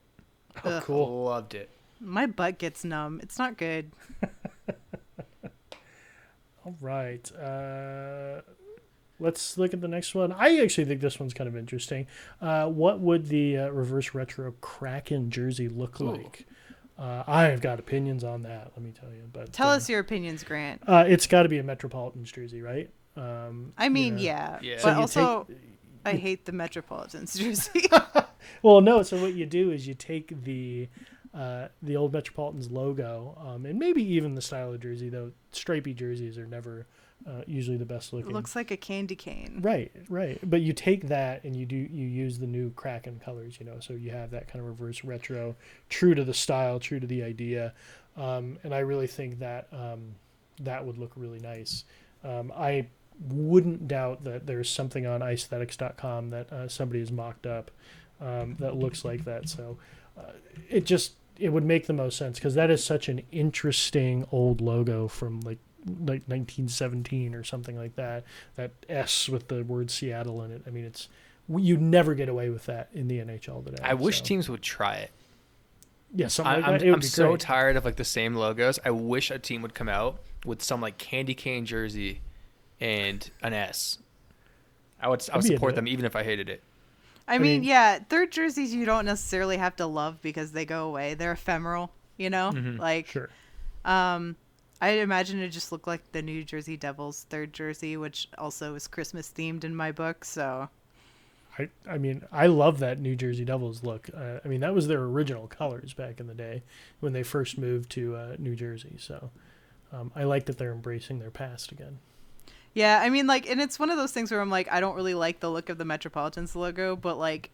[0.63, 0.83] oh, Ugh.
[0.83, 1.23] cool.
[1.23, 1.71] Loved it.
[1.99, 3.19] My butt gets numb.
[3.23, 3.91] It's not good.
[6.65, 7.29] All right.
[7.35, 8.41] Uh,
[9.23, 10.31] let's look at the next one.
[10.31, 12.05] I actually think this one's kind of interesting.
[12.41, 16.11] Uh, what would the uh, reverse retro Kraken jersey look Ooh.
[16.11, 16.45] like?
[16.99, 18.71] Uh, I've got opinions on that.
[18.75, 19.23] Let me tell you.
[19.31, 20.81] But Tell uh, us your opinions, Grant.
[20.85, 22.89] Uh, it's got to be a Metropolitans jersey, right?
[23.17, 24.21] Um, I you mean, know.
[24.21, 24.75] yeah, Yeah.
[24.75, 25.57] but So you also take-
[26.05, 27.87] I hate the Metropolitans jersey.
[28.61, 29.03] Well, no.
[29.03, 30.89] So what you do is you take the
[31.33, 35.09] uh, the old Metropolitans logo, um, and maybe even the style of jersey.
[35.09, 36.85] Though stripy jerseys are never
[37.27, 38.31] uh, usually the best looking.
[38.31, 39.59] it looks like a candy cane.
[39.61, 40.39] Right, right.
[40.43, 43.79] But you take that and you do you use the new Kraken colors, you know,
[43.79, 45.55] so you have that kind of reverse retro,
[45.89, 47.73] true to the style, true to the idea,
[48.17, 50.15] um, and I really think that um,
[50.61, 51.85] that would look really nice.
[52.23, 52.87] Um, I
[53.29, 57.71] wouldn't doubt that there's something on icethetics.com that uh, somebody has mocked up
[58.21, 59.49] um, that looks like that.
[59.49, 59.77] So
[60.17, 60.31] uh,
[60.69, 64.61] it just it would make the most sense because that is such an interesting old
[64.61, 68.23] logo from like like 1917 or something like that.
[68.55, 70.61] That S with the word Seattle in it.
[70.67, 71.09] I mean, it's
[71.49, 73.83] you never get away with that in the NHL today.
[73.83, 74.23] I wish so.
[74.25, 75.11] teams would try it.
[76.15, 76.81] Yeah, something I, like I'm, that.
[76.83, 77.39] It I'm be so great.
[77.41, 78.79] tired of like the same logos.
[78.85, 82.21] I wish a team would come out with some like candy cane jersey
[82.79, 83.97] and an S.
[85.01, 86.61] I would I would support them even if I hated it.
[87.27, 90.65] I, I mean, mean- yeah, third jerseys you don't necessarily have to love because they
[90.65, 91.13] go away.
[91.15, 92.51] They're ephemeral, you know?
[92.53, 92.77] Mhm.
[92.79, 93.29] Like Sure.
[93.85, 94.35] um
[94.83, 98.85] I imagine it just looked like the New Jersey Devils third jersey, which also is
[98.85, 100.67] Christmas themed in my book, so
[101.57, 104.09] I, I mean, I love that New Jersey Devils look.
[104.13, 106.63] Uh, I mean, that was their original colors back in the day
[106.99, 108.97] when they first moved to uh, New Jersey.
[108.99, 109.29] So
[109.93, 111.99] um, I like that they're embracing their past again.
[112.73, 114.95] Yeah, I mean like and it's one of those things where I'm like I don't
[114.95, 117.51] really like the look of the Metropolitans logo, but like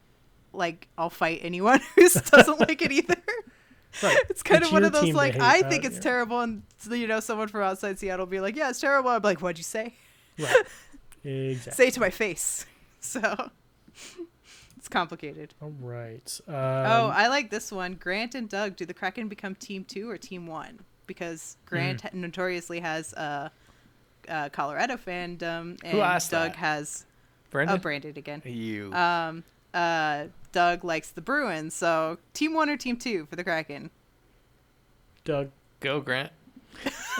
[0.52, 3.22] like I'll fight anyone who doesn't like it either.
[4.04, 4.18] Right.
[4.30, 6.02] It's kind It's of one of those like hate I that, think it's yeah.
[6.02, 6.62] terrible and
[6.92, 9.58] you know someone from outside Seattle will be like, "Yeah, it's terrible." I'm like, "What'd
[9.58, 9.96] you say?"
[10.38, 10.56] Right.
[11.24, 11.72] exactly.
[11.84, 12.66] Say it to my face.
[13.02, 13.50] So
[14.78, 15.54] it's complicated.
[15.62, 16.40] All right.
[16.48, 17.94] Um, oh, I like this one.
[17.96, 20.80] Grant and Doug, do the Kraken become team 2 or team 1?
[21.08, 21.56] Because.
[21.66, 23.52] Grant ha- notoriously has a,
[24.28, 26.58] a Colorado fandom and Who asked Doug that?
[26.58, 27.06] has
[27.52, 28.42] Brandon, oh, Brandon again.
[28.46, 28.94] you.
[28.94, 31.74] Um, uh, Doug likes the Bruins.
[31.74, 33.90] So, team one or team two for the Kraken?
[35.24, 35.52] Doug.
[35.80, 36.32] Go Grant.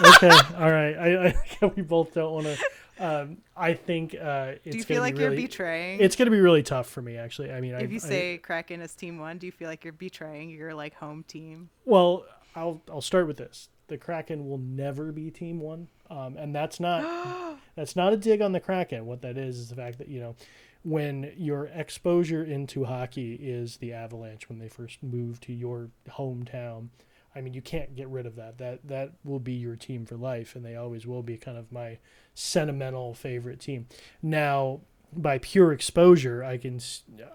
[0.04, 0.30] Okay.
[0.56, 0.96] All right.
[0.96, 1.26] I,
[1.62, 2.58] I we both don't want to.
[2.98, 6.00] Um, I think uh, it's do you gonna feel like be you're really, betraying?
[6.00, 7.50] It's going to be really tough for me, actually.
[7.50, 9.84] I mean, I, if you I- say Kraken as team one, do you feel like
[9.84, 11.70] you're betraying your like home team?
[11.86, 13.68] Well, I'll I'll start with this.
[13.88, 18.42] The Kraken will never be Team One, um, and that's not that's not a dig
[18.42, 19.06] on the Kraken.
[19.06, 20.36] What that is is the fact that you know
[20.82, 26.88] when your exposure into hockey is the Avalanche when they first moved to your hometown.
[27.34, 28.58] I mean, you can't get rid of that.
[28.58, 31.70] That that will be your team for life, and they always will be kind of
[31.70, 31.98] my
[32.34, 33.86] sentimental favorite team.
[34.22, 34.80] Now,
[35.12, 36.80] by pure exposure, I can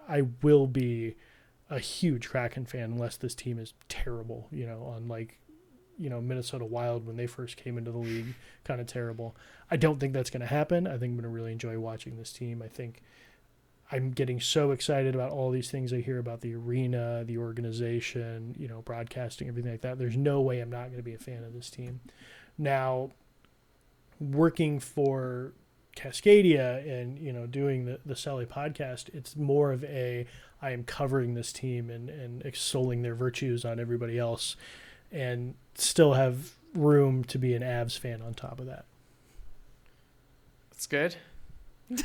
[0.08, 1.16] I will be
[1.70, 5.38] a huge Kraken fan unless this team is terrible, you know, on like,
[5.98, 8.34] you know, Minnesota Wild when they first came into the league,
[8.64, 9.34] kind of terrible.
[9.70, 10.86] I don't think that's going to happen.
[10.86, 12.62] I think I'm going to really enjoy watching this team.
[12.62, 13.02] I think
[13.90, 18.54] I'm getting so excited about all these things I hear about the arena, the organization,
[18.58, 19.98] you know, broadcasting, everything like that.
[19.98, 22.00] There's no way I'm not going to be a fan of this team.
[22.58, 23.10] Now,
[24.20, 25.52] working for
[25.96, 30.26] Cascadia and you know doing the the Sally podcast, it's more of a
[30.60, 34.56] I am covering this team and and extolling their virtues on everybody else,
[35.10, 38.84] and still have room to be an Avs fan on top of that.
[40.70, 41.16] That's good.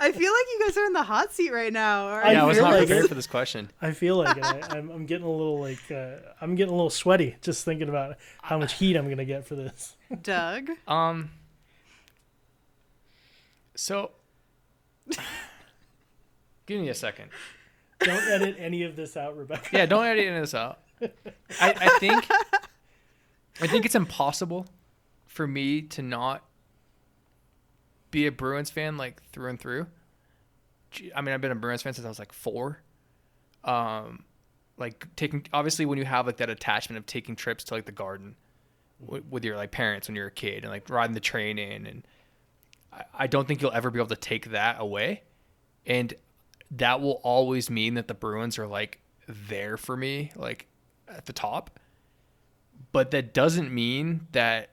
[0.00, 2.08] I feel like you guys are in the hot seat right now.
[2.08, 3.08] Or I yeah, I was feel not like prepared it.
[3.08, 3.70] for this question.
[3.80, 4.44] I feel like it.
[4.44, 7.88] I, I'm I'm getting a little like uh, I'm getting a little sweaty just thinking
[7.88, 9.96] about how much heat I'm gonna get for this.
[10.22, 10.68] Doug.
[10.86, 11.30] Um.
[13.74, 14.10] So,
[16.66, 17.30] give me a second.
[18.00, 19.68] Don't edit any of this out, Rebecca.
[19.72, 20.80] Yeah, don't edit any of this out.
[21.00, 21.08] I,
[21.60, 22.28] I think
[23.60, 24.66] I think it's impossible
[25.26, 26.44] for me to not
[28.10, 29.86] be a Bruins fan like through and through.
[31.14, 32.80] I mean, I've been a Bruins fan since I was like four.
[33.64, 34.24] Um,
[34.78, 37.92] like taking obviously when you have like that attachment of taking trips to like the
[37.92, 38.36] garden
[39.04, 41.86] w- with your like parents when you're a kid and like riding the train in
[41.86, 42.06] and
[42.92, 45.22] I, I don't think you'll ever be able to take that away
[45.86, 46.14] and
[46.70, 50.66] that will always mean that the Bruins are like there for me like
[51.08, 51.78] at the top
[52.92, 54.70] but that doesn't mean that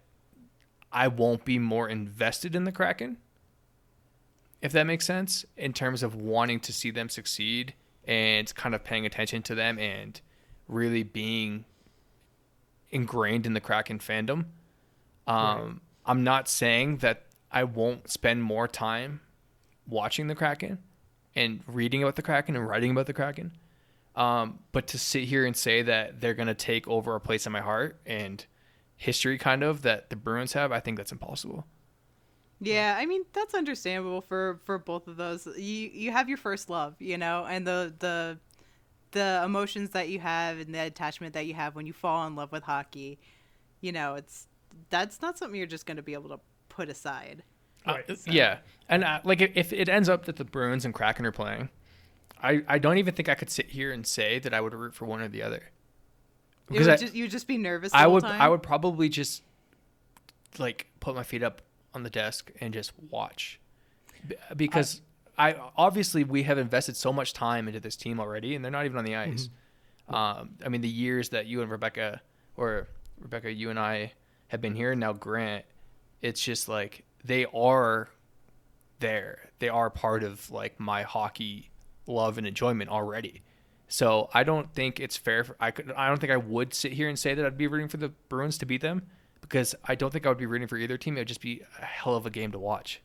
[0.92, 3.18] I won't be more invested in the Kraken
[4.62, 7.74] if that makes sense in terms of wanting to see them succeed
[8.06, 10.22] and kind of paying attention to them and
[10.68, 11.66] really being
[12.90, 14.46] ingrained in the Kraken fandom.
[15.28, 15.74] Um, right.
[16.06, 19.22] I'm not saying that I won't spend more time
[19.88, 20.80] watching the Kraken
[21.36, 23.52] and reading about the Kraken and writing about the Kraken.
[24.16, 27.46] Um, but to sit here and say that they're going to take over a place
[27.46, 28.46] in my heart and
[28.96, 31.66] history kind of that the Bruins have, I think that's impossible.
[32.62, 35.46] Yeah, I mean that's understandable for for both of those.
[35.46, 38.38] You you have your first love, you know, and the the
[39.12, 42.36] the emotions that you have and the attachment that you have when you fall in
[42.36, 43.20] love with hockey.
[43.82, 44.48] You know, it's
[44.90, 46.40] that's not something you're just going to be able to
[46.70, 47.44] put aside.
[47.86, 48.18] Uh, right.
[48.18, 48.32] So.
[48.32, 51.70] Yeah, and uh, like if it ends up that the Bruins and Kraken are playing,
[52.42, 54.94] I I don't even think I could sit here and say that I would root
[54.94, 55.72] for one or the other.
[56.68, 57.94] Because I, just, you would just be nervous.
[57.94, 58.42] I would time?
[58.42, 59.44] I would probably just
[60.58, 61.62] like put my feet up
[61.96, 63.60] on the desk and just watch
[64.56, 65.02] because
[65.38, 68.72] I, I, obviously we have invested so much time into this team already and they're
[68.72, 69.50] not even on the ice.
[70.10, 70.16] Mm-hmm.
[70.16, 72.22] Um, I mean the years that you and Rebecca
[72.58, 72.88] or
[73.20, 74.14] Rebecca you and I
[74.48, 75.66] have been here now Grant
[76.22, 78.10] it's just like they are
[79.00, 79.50] there.
[79.60, 81.70] They are part of like my hockey
[82.08, 83.44] love and enjoyment already.
[83.88, 85.44] So I don't think it's fair.
[85.44, 85.92] For, I could.
[85.92, 88.10] I don't think I would sit here and say that I'd be rooting for the
[88.10, 89.04] Bruins to beat them
[89.48, 91.18] because I don't think I would be rooting for either team.
[91.18, 93.02] It would just be a hell of a game to watch.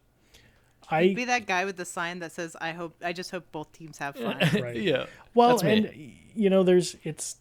[0.90, 3.50] I would be that guy with the sign that says, "I hope, I just hope
[3.52, 4.76] both teams have fun." right.
[4.76, 5.06] Yeah.
[5.34, 5.90] Well, and
[6.34, 7.36] you know, there's it's.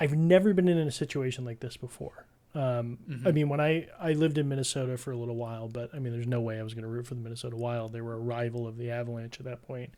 [0.00, 2.26] I've never been in a situation like this before.
[2.54, 3.28] Um, mm-hmm.
[3.28, 6.12] I mean, when I I lived in Minnesota for a little while, but I mean,
[6.12, 7.92] there's no way I was going to root for the Minnesota Wild.
[7.92, 9.92] They were a rival of the Avalanche at that point.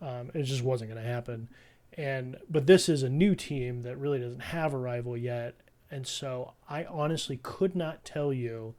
[0.00, 1.48] Um, it just wasn't going to happen.
[1.96, 5.56] And but this is a new team that really doesn't have a rival yet,
[5.90, 8.74] and so I honestly could not tell you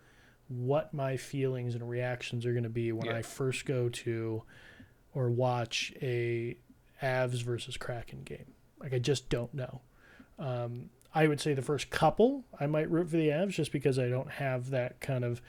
[0.48, 3.18] what my feelings and reactions are going to be when yeah.
[3.18, 4.44] I first go to
[5.14, 6.58] or watch a
[7.02, 8.54] Avs versus Kraken game.
[8.80, 9.82] Like I just don't know.
[10.38, 13.98] Um, I would say the first couple I might root for the Avs just because
[13.98, 15.42] I don't have that kind of,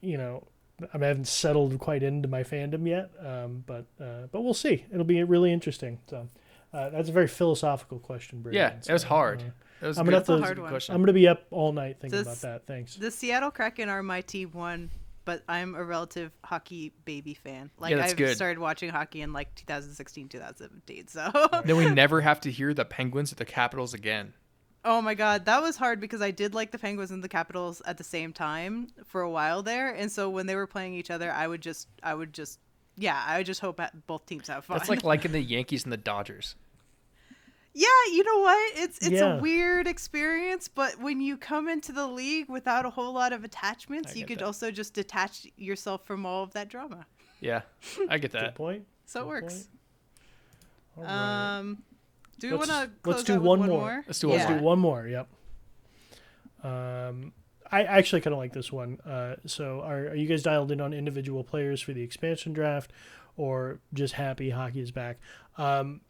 [0.00, 0.46] you know,
[0.80, 3.10] I haven't settled quite into my fandom yet.
[3.24, 4.84] Um, but uh, but we'll see.
[4.92, 5.98] It'll be really interesting.
[6.08, 6.28] So
[6.74, 8.72] uh, that's a very philosophical question, Brandon.
[8.74, 9.42] Yeah, so, it was hard.
[9.82, 10.80] Uh, was I'm gonna have to, hard one.
[10.88, 12.66] I'm gonna be up all night thinking about that.
[12.66, 12.96] Thanks.
[12.96, 14.90] The Seattle Kraken are my team one,
[15.24, 17.70] but I'm a relative hockey baby fan.
[17.78, 18.34] Like yeah, I've good.
[18.34, 21.08] started watching hockey in like 2016, 2017.
[21.08, 21.30] So
[21.64, 24.34] then we never have to hear the Penguins at the Capitals again.
[24.86, 27.80] Oh my god, that was hard because I did like the Penguins and the Capitals
[27.86, 31.10] at the same time for a while there, and so when they were playing each
[31.10, 32.58] other, I would just, I would just,
[32.96, 34.76] yeah, I would just hope both teams have fun.
[34.76, 36.54] That's like liking the Yankees and the Dodgers.
[37.76, 38.72] Yeah, you know what?
[38.76, 39.36] It's it's yeah.
[39.36, 43.42] a weird experience, but when you come into the league without a whole lot of
[43.42, 44.44] attachments, you could that.
[44.44, 47.04] also just detach yourself from all of that drama.
[47.40, 47.62] Yeah,
[48.08, 48.42] I get that.
[48.42, 48.86] Good point.
[49.06, 49.68] So Good it works.
[51.04, 51.82] Um,
[52.38, 53.80] do we want to let's do one, one more.
[53.80, 54.04] more.
[54.06, 54.48] Let's do one yeah.
[54.48, 54.58] more.
[54.58, 55.06] do one more.
[55.08, 55.28] Yep.
[56.62, 57.32] Um,
[57.72, 59.00] I actually kind of like this one.
[59.00, 62.92] Uh, so are are you guys dialed in on individual players for the expansion draft,
[63.36, 65.18] or just happy hockey is back?
[65.58, 66.02] Um,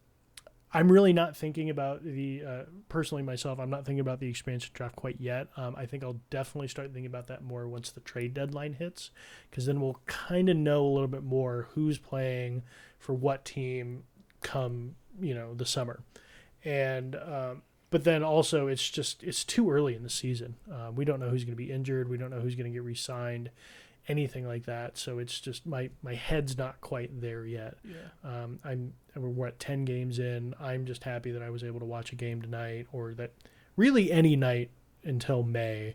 [0.74, 3.60] I'm really not thinking about the uh, personally myself.
[3.60, 5.46] I'm not thinking about the expansion draft quite yet.
[5.56, 9.10] Um, I think I'll definitely start thinking about that more once the trade deadline hits,
[9.48, 12.64] because then we'll kind of know a little bit more who's playing
[12.98, 14.02] for what team
[14.42, 16.02] come you know the summer,
[16.64, 20.56] and um, but then also it's just it's too early in the season.
[20.70, 22.08] Uh, we don't know who's going to be injured.
[22.08, 23.50] We don't know who's going to get re-signed
[24.08, 24.98] anything like that.
[24.98, 27.76] So it's just my my head's not quite there yet.
[27.84, 27.94] Yeah.
[28.24, 30.54] Um, I'm we're at ten games in.
[30.60, 33.32] I'm just happy that I was able to watch a game tonight, or that
[33.76, 34.70] really any night
[35.04, 35.94] until May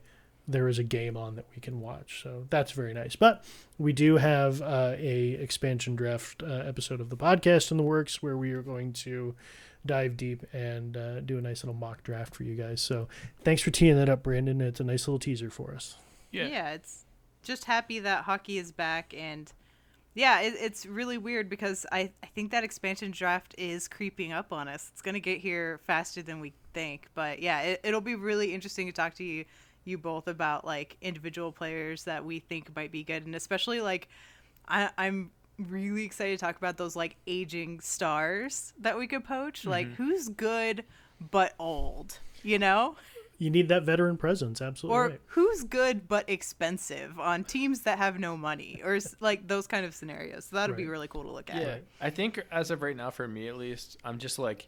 [0.49, 2.21] there is a game on that we can watch.
[2.23, 3.15] So that's very nice.
[3.15, 3.45] But
[3.77, 8.23] we do have uh, a expansion draft uh, episode of the podcast in the works
[8.23, 9.35] where we are going to
[9.85, 12.81] dive deep and uh, do a nice little mock draft for you guys.
[12.81, 13.07] So
[13.43, 14.59] thanks for teeing that up, Brandon.
[14.59, 15.97] It's a nice little teaser for us.
[16.31, 17.05] Yeah, yeah it's
[17.43, 19.51] just happy that hockey is back and
[20.13, 24.51] yeah it, it's really weird because I, I think that expansion draft is creeping up
[24.51, 28.01] on us it's going to get here faster than we think but yeah it, it'll
[28.01, 29.45] be really interesting to talk to you
[29.89, 34.07] you both about like individual players that we think might be good, and especially like
[34.67, 39.65] I, I'm really excited to talk about those like aging stars that we could poach.
[39.65, 40.03] Like mm-hmm.
[40.03, 40.85] who's good
[41.31, 42.95] but old, you know?
[43.39, 44.97] You need that veteran presence, absolutely.
[44.97, 45.21] Or right.
[45.27, 49.85] who's good but expensive on teams that have no money, or s- like those kind
[49.85, 50.45] of scenarios.
[50.45, 51.61] So that'd be really cool to look at.
[51.61, 54.67] Yeah, I think as of right now, for me at least, I'm just like,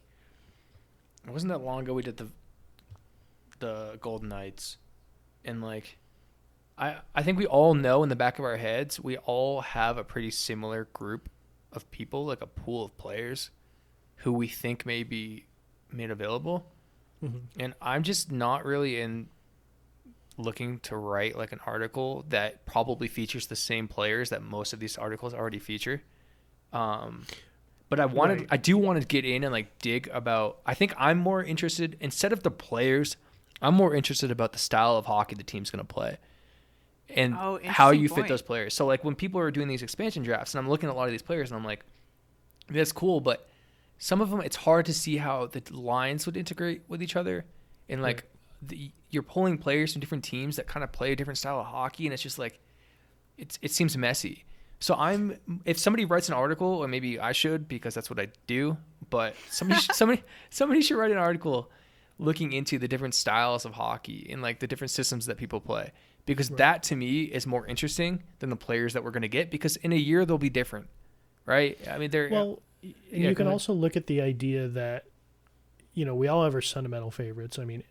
[1.28, 2.28] it wasn't that long ago we did the
[3.60, 4.78] the Golden Knights,
[5.44, 5.98] and like,
[6.78, 9.98] I I think we all know in the back of our heads we all have
[9.98, 11.30] a pretty similar group
[11.74, 13.52] of people, like a pool of players,
[14.18, 15.46] who we think may be
[15.92, 16.68] made available,
[17.24, 17.42] Mhm.
[17.60, 19.28] and I'm just not really in
[20.38, 24.80] looking to write like an article that probably features the same players that most of
[24.80, 26.02] these articles already feature.
[26.74, 27.26] Um,
[27.90, 28.48] but I wanted, Right.
[28.52, 30.60] I do want to get in and like dig about.
[30.66, 33.18] I think I'm more interested instead of the players.
[33.62, 36.18] I'm more interested about the style of hockey the team's going to play,
[37.10, 38.74] and Oh, how interesting you fit those players.
[38.74, 41.06] So like when people are doing these expansion drafts, and I'm looking at a lot
[41.06, 41.84] of these players, and I'm like,
[42.70, 43.48] that's cool, but
[44.04, 47.46] some of them it's hard to see how the lines would integrate with each other,
[47.88, 48.24] and like
[48.60, 51.68] the, you're pulling players from different teams that kind of play a different style of
[51.68, 52.60] hockey, and it's just like
[53.38, 54.44] it's it seems messy.
[54.80, 58.30] So I'm if somebody writes an article, or maybe I should because that's what I
[58.48, 58.76] do.
[59.12, 61.70] But somebody should, somebody somebody should write an article
[62.18, 65.92] looking into the different styles of hockey and like the different systems that people play
[66.26, 69.52] because that to me is more interesting than the players that we're going to get
[69.52, 70.88] because in a year they'll be different,
[71.46, 71.78] right?
[71.88, 75.06] I mean they're Well, and Yeah, you can also look at the idea that,
[75.94, 77.60] you know, we all have our sentimental favorites.
[77.60, 77.84] I mean,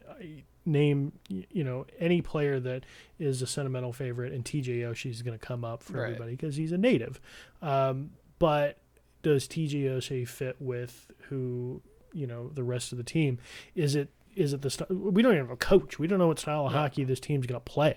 [0.66, 2.84] name, you know, any player that
[3.18, 6.04] is a sentimental favorite, and TJ Oshie is going to come up for Right.
[6.06, 7.20] everybody because he's a native.
[7.62, 8.78] Um, but
[9.22, 11.82] does TJ Oshie fit with who,
[12.12, 13.38] you know, the rest of the team?
[13.74, 15.98] Is it is it the st- we don't even have a coach.
[15.98, 17.96] We don't know what style of hockey this team's going to play.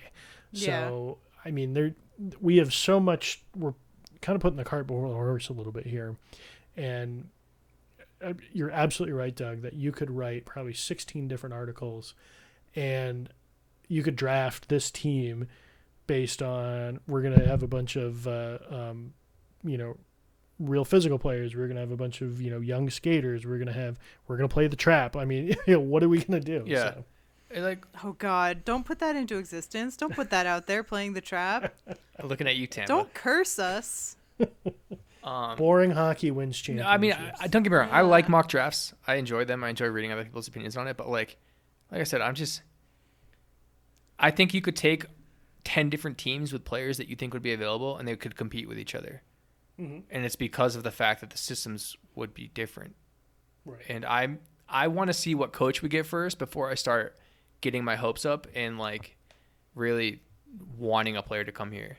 [0.52, 0.88] Yeah.
[0.90, 1.96] So I mean, there
[2.42, 3.44] we have so much.
[3.56, 3.74] We're
[4.22, 6.16] kind of putting the cart before the horse a little bit here,
[6.76, 7.30] and
[8.24, 12.14] uh, you're absolutely right, Doug, that you could write probably 16 different articles,
[12.76, 13.30] and
[13.88, 15.48] you could draft this team
[16.08, 19.14] based on we're going to have a bunch of uh, um,
[19.64, 19.96] you know
[20.60, 23.58] real physical players we're going to have a bunch of you know young skaters we're
[23.58, 23.98] going to have
[24.28, 26.60] we're going to play the trap i mean you know, what are we going to
[26.60, 26.94] do Yeah.
[26.94, 27.04] So,
[27.62, 28.66] like Oh God!
[28.66, 29.96] Don't put that into existence.
[29.96, 30.82] Don't put that out there.
[30.84, 31.74] Playing the trap.
[32.24, 32.88] looking at you, Tampa.
[32.88, 34.16] Don't curse us.
[35.24, 37.90] Um, boring hockey wins championships I mean, I, I- don't get me wrong.
[37.92, 38.94] I like mock drafts.
[39.08, 39.64] I enjoy them.
[39.64, 40.98] I enjoy reading other people's opinions on it.
[40.98, 41.38] But like,
[41.92, 42.62] like I said, I'm just.
[44.20, 45.06] I think you could take
[45.64, 48.68] ten different teams with players that you think would be available, and they could compete
[48.68, 49.22] with each other.
[49.80, 50.04] Mhm.
[50.12, 52.96] And it's because of the fact that the systems would be different.
[53.66, 53.82] right.
[53.90, 57.18] And I'm I want to see what coach we get first before I start
[57.62, 59.16] getting my hopes up and like
[59.74, 60.22] really
[60.78, 61.98] wanting a player to come here.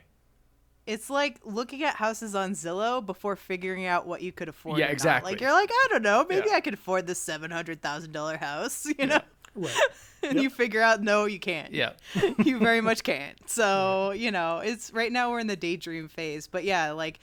[0.85, 4.77] It's like looking at houses on Zillow before figuring out what you could afford.
[4.77, 4.93] Yeah, or not.
[4.93, 5.31] exactly.
[5.31, 6.55] Like you're like, I don't know, maybe Yeah.
[6.57, 9.19] I could afford this seven hundred thousand dollar house, you know.
[9.55, 9.75] right
[10.23, 10.43] and Yep.
[10.43, 11.73] you figure out, no, you can't.
[11.73, 11.93] Yeah.
[12.43, 13.37] you very much can't.
[13.49, 16.45] So, you know, it's right now we're in the daydream phase.
[16.47, 17.19] But yeah, like,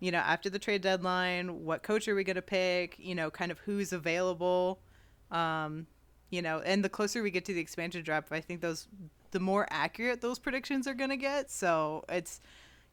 [0.00, 2.96] you know, after the trade deadline, what coach are we going to pick?
[2.98, 4.80] You know, kind of who's available.
[5.30, 5.86] Um,
[6.30, 8.88] you know, and the closer we get to the expansion draft, I think those
[9.32, 11.50] the more accurate those predictions are going to get.
[11.50, 12.40] So, it's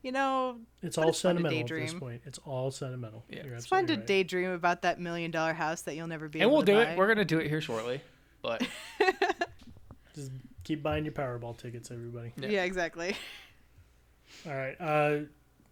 [0.03, 2.21] you know, It's all it's sentimental at this point.
[2.25, 3.23] It's all sentimental.
[3.29, 3.45] Yeah.
[3.45, 4.05] You're it's fun to right.
[4.05, 6.77] daydream about that million dollar house that you'll never be And able we'll to do
[6.77, 6.91] buy.
[6.91, 6.97] it.
[6.97, 8.01] We're gonna do it here shortly.
[8.41, 8.67] But
[10.13, 10.31] Just
[10.63, 12.33] keep buying your Powerball tickets, everybody.
[12.37, 12.49] Yeah.
[12.49, 13.15] yeah, exactly.
[14.45, 15.19] All right, uh,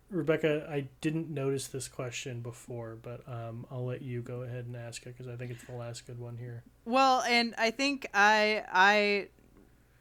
[0.09, 0.67] Rebecca.
[0.71, 5.05] I didn't notice this question before, but um, I'll let you go ahead and ask
[5.05, 6.63] it because I think it's the last good one here.
[6.85, 9.27] Well, and I think I I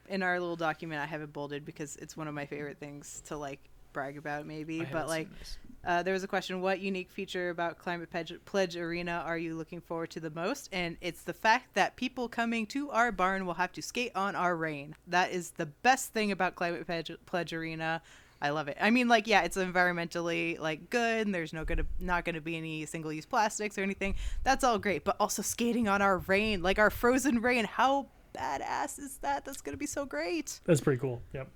[0.08, 3.22] in our little document I have it bolded because it's one of my favorite things
[3.26, 3.60] to like
[3.92, 5.58] brag about maybe, I but like seen this.
[5.84, 9.54] uh, there was a question what unique feature about climate pledge, pledge arena are you
[9.54, 10.68] looking forward to the most?
[10.72, 14.34] And it's the fact that people coming to our barn will have to skate on
[14.34, 18.02] our rain that is the best thing about climate pledge, pledge arena.
[18.42, 18.78] I love it.
[18.80, 22.56] I mean like yeah it's environmentally like good and there's no gonna not gonna be
[22.56, 24.14] any single use plastics or anything.
[24.44, 28.98] That's all great but also skating on our rain like our frozen rain how badass
[28.98, 29.44] is that?
[29.44, 30.60] That's gonna be so great.
[30.64, 31.20] That's pretty cool.
[31.34, 31.48] Yep.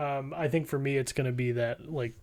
[0.00, 2.14] Um, I think for me, it's going to be that like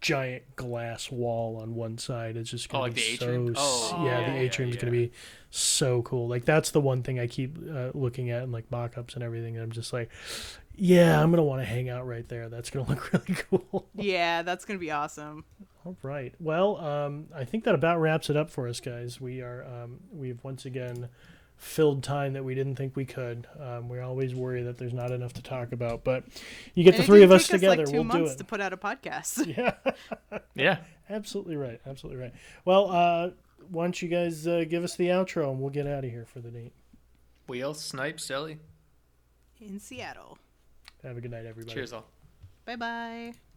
[0.00, 2.36] giant glass wall on one side.
[2.36, 3.54] It's just Oh, going like to be the atrium?
[3.54, 3.60] so.
[3.62, 5.12] Oh, yeah, yeah, the yeah, atrium's going to be
[5.50, 6.28] so cool.
[6.28, 9.56] Like that's the one thing I keep uh, looking at and like mock-ups and everything.
[9.56, 10.10] And I'm just like,
[10.76, 12.48] yeah, I'm going to want to hang out right there.
[12.48, 13.88] That's going to look really cool.
[13.96, 15.44] yeah that's gonna be awesome
[15.84, 16.32] All right.
[16.38, 19.20] Well, um, I think that about wraps it up for us, guys.
[19.20, 21.08] We are um, we've once again
[21.58, 23.46] filled time that we didn't think we could.
[23.60, 26.24] Um, we always worry that there's not enough to talk about, but
[26.74, 28.38] you get And the three of didn't us together, like two we'll do months it.
[28.38, 29.46] to put out a podcast.
[29.56, 29.74] Yeah,
[30.54, 30.78] Yeah.
[31.10, 31.80] absolutely right.
[31.86, 32.32] Absolutely right.
[32.64, 33.30] Well, uh,
[33.70, 36.24] why don't you guys uh, give us the outro and we'll get out of here
[36.24, 36.72] for the night.
[37.48, 38.58] Wheel, snipe, celly.
[39.60, 40.38] In Seattle.
[41.02, 41.74] Have a good night, everybody.
[41.74, 42.06] Cheers all.
[42.64, 43.47] Bye bye.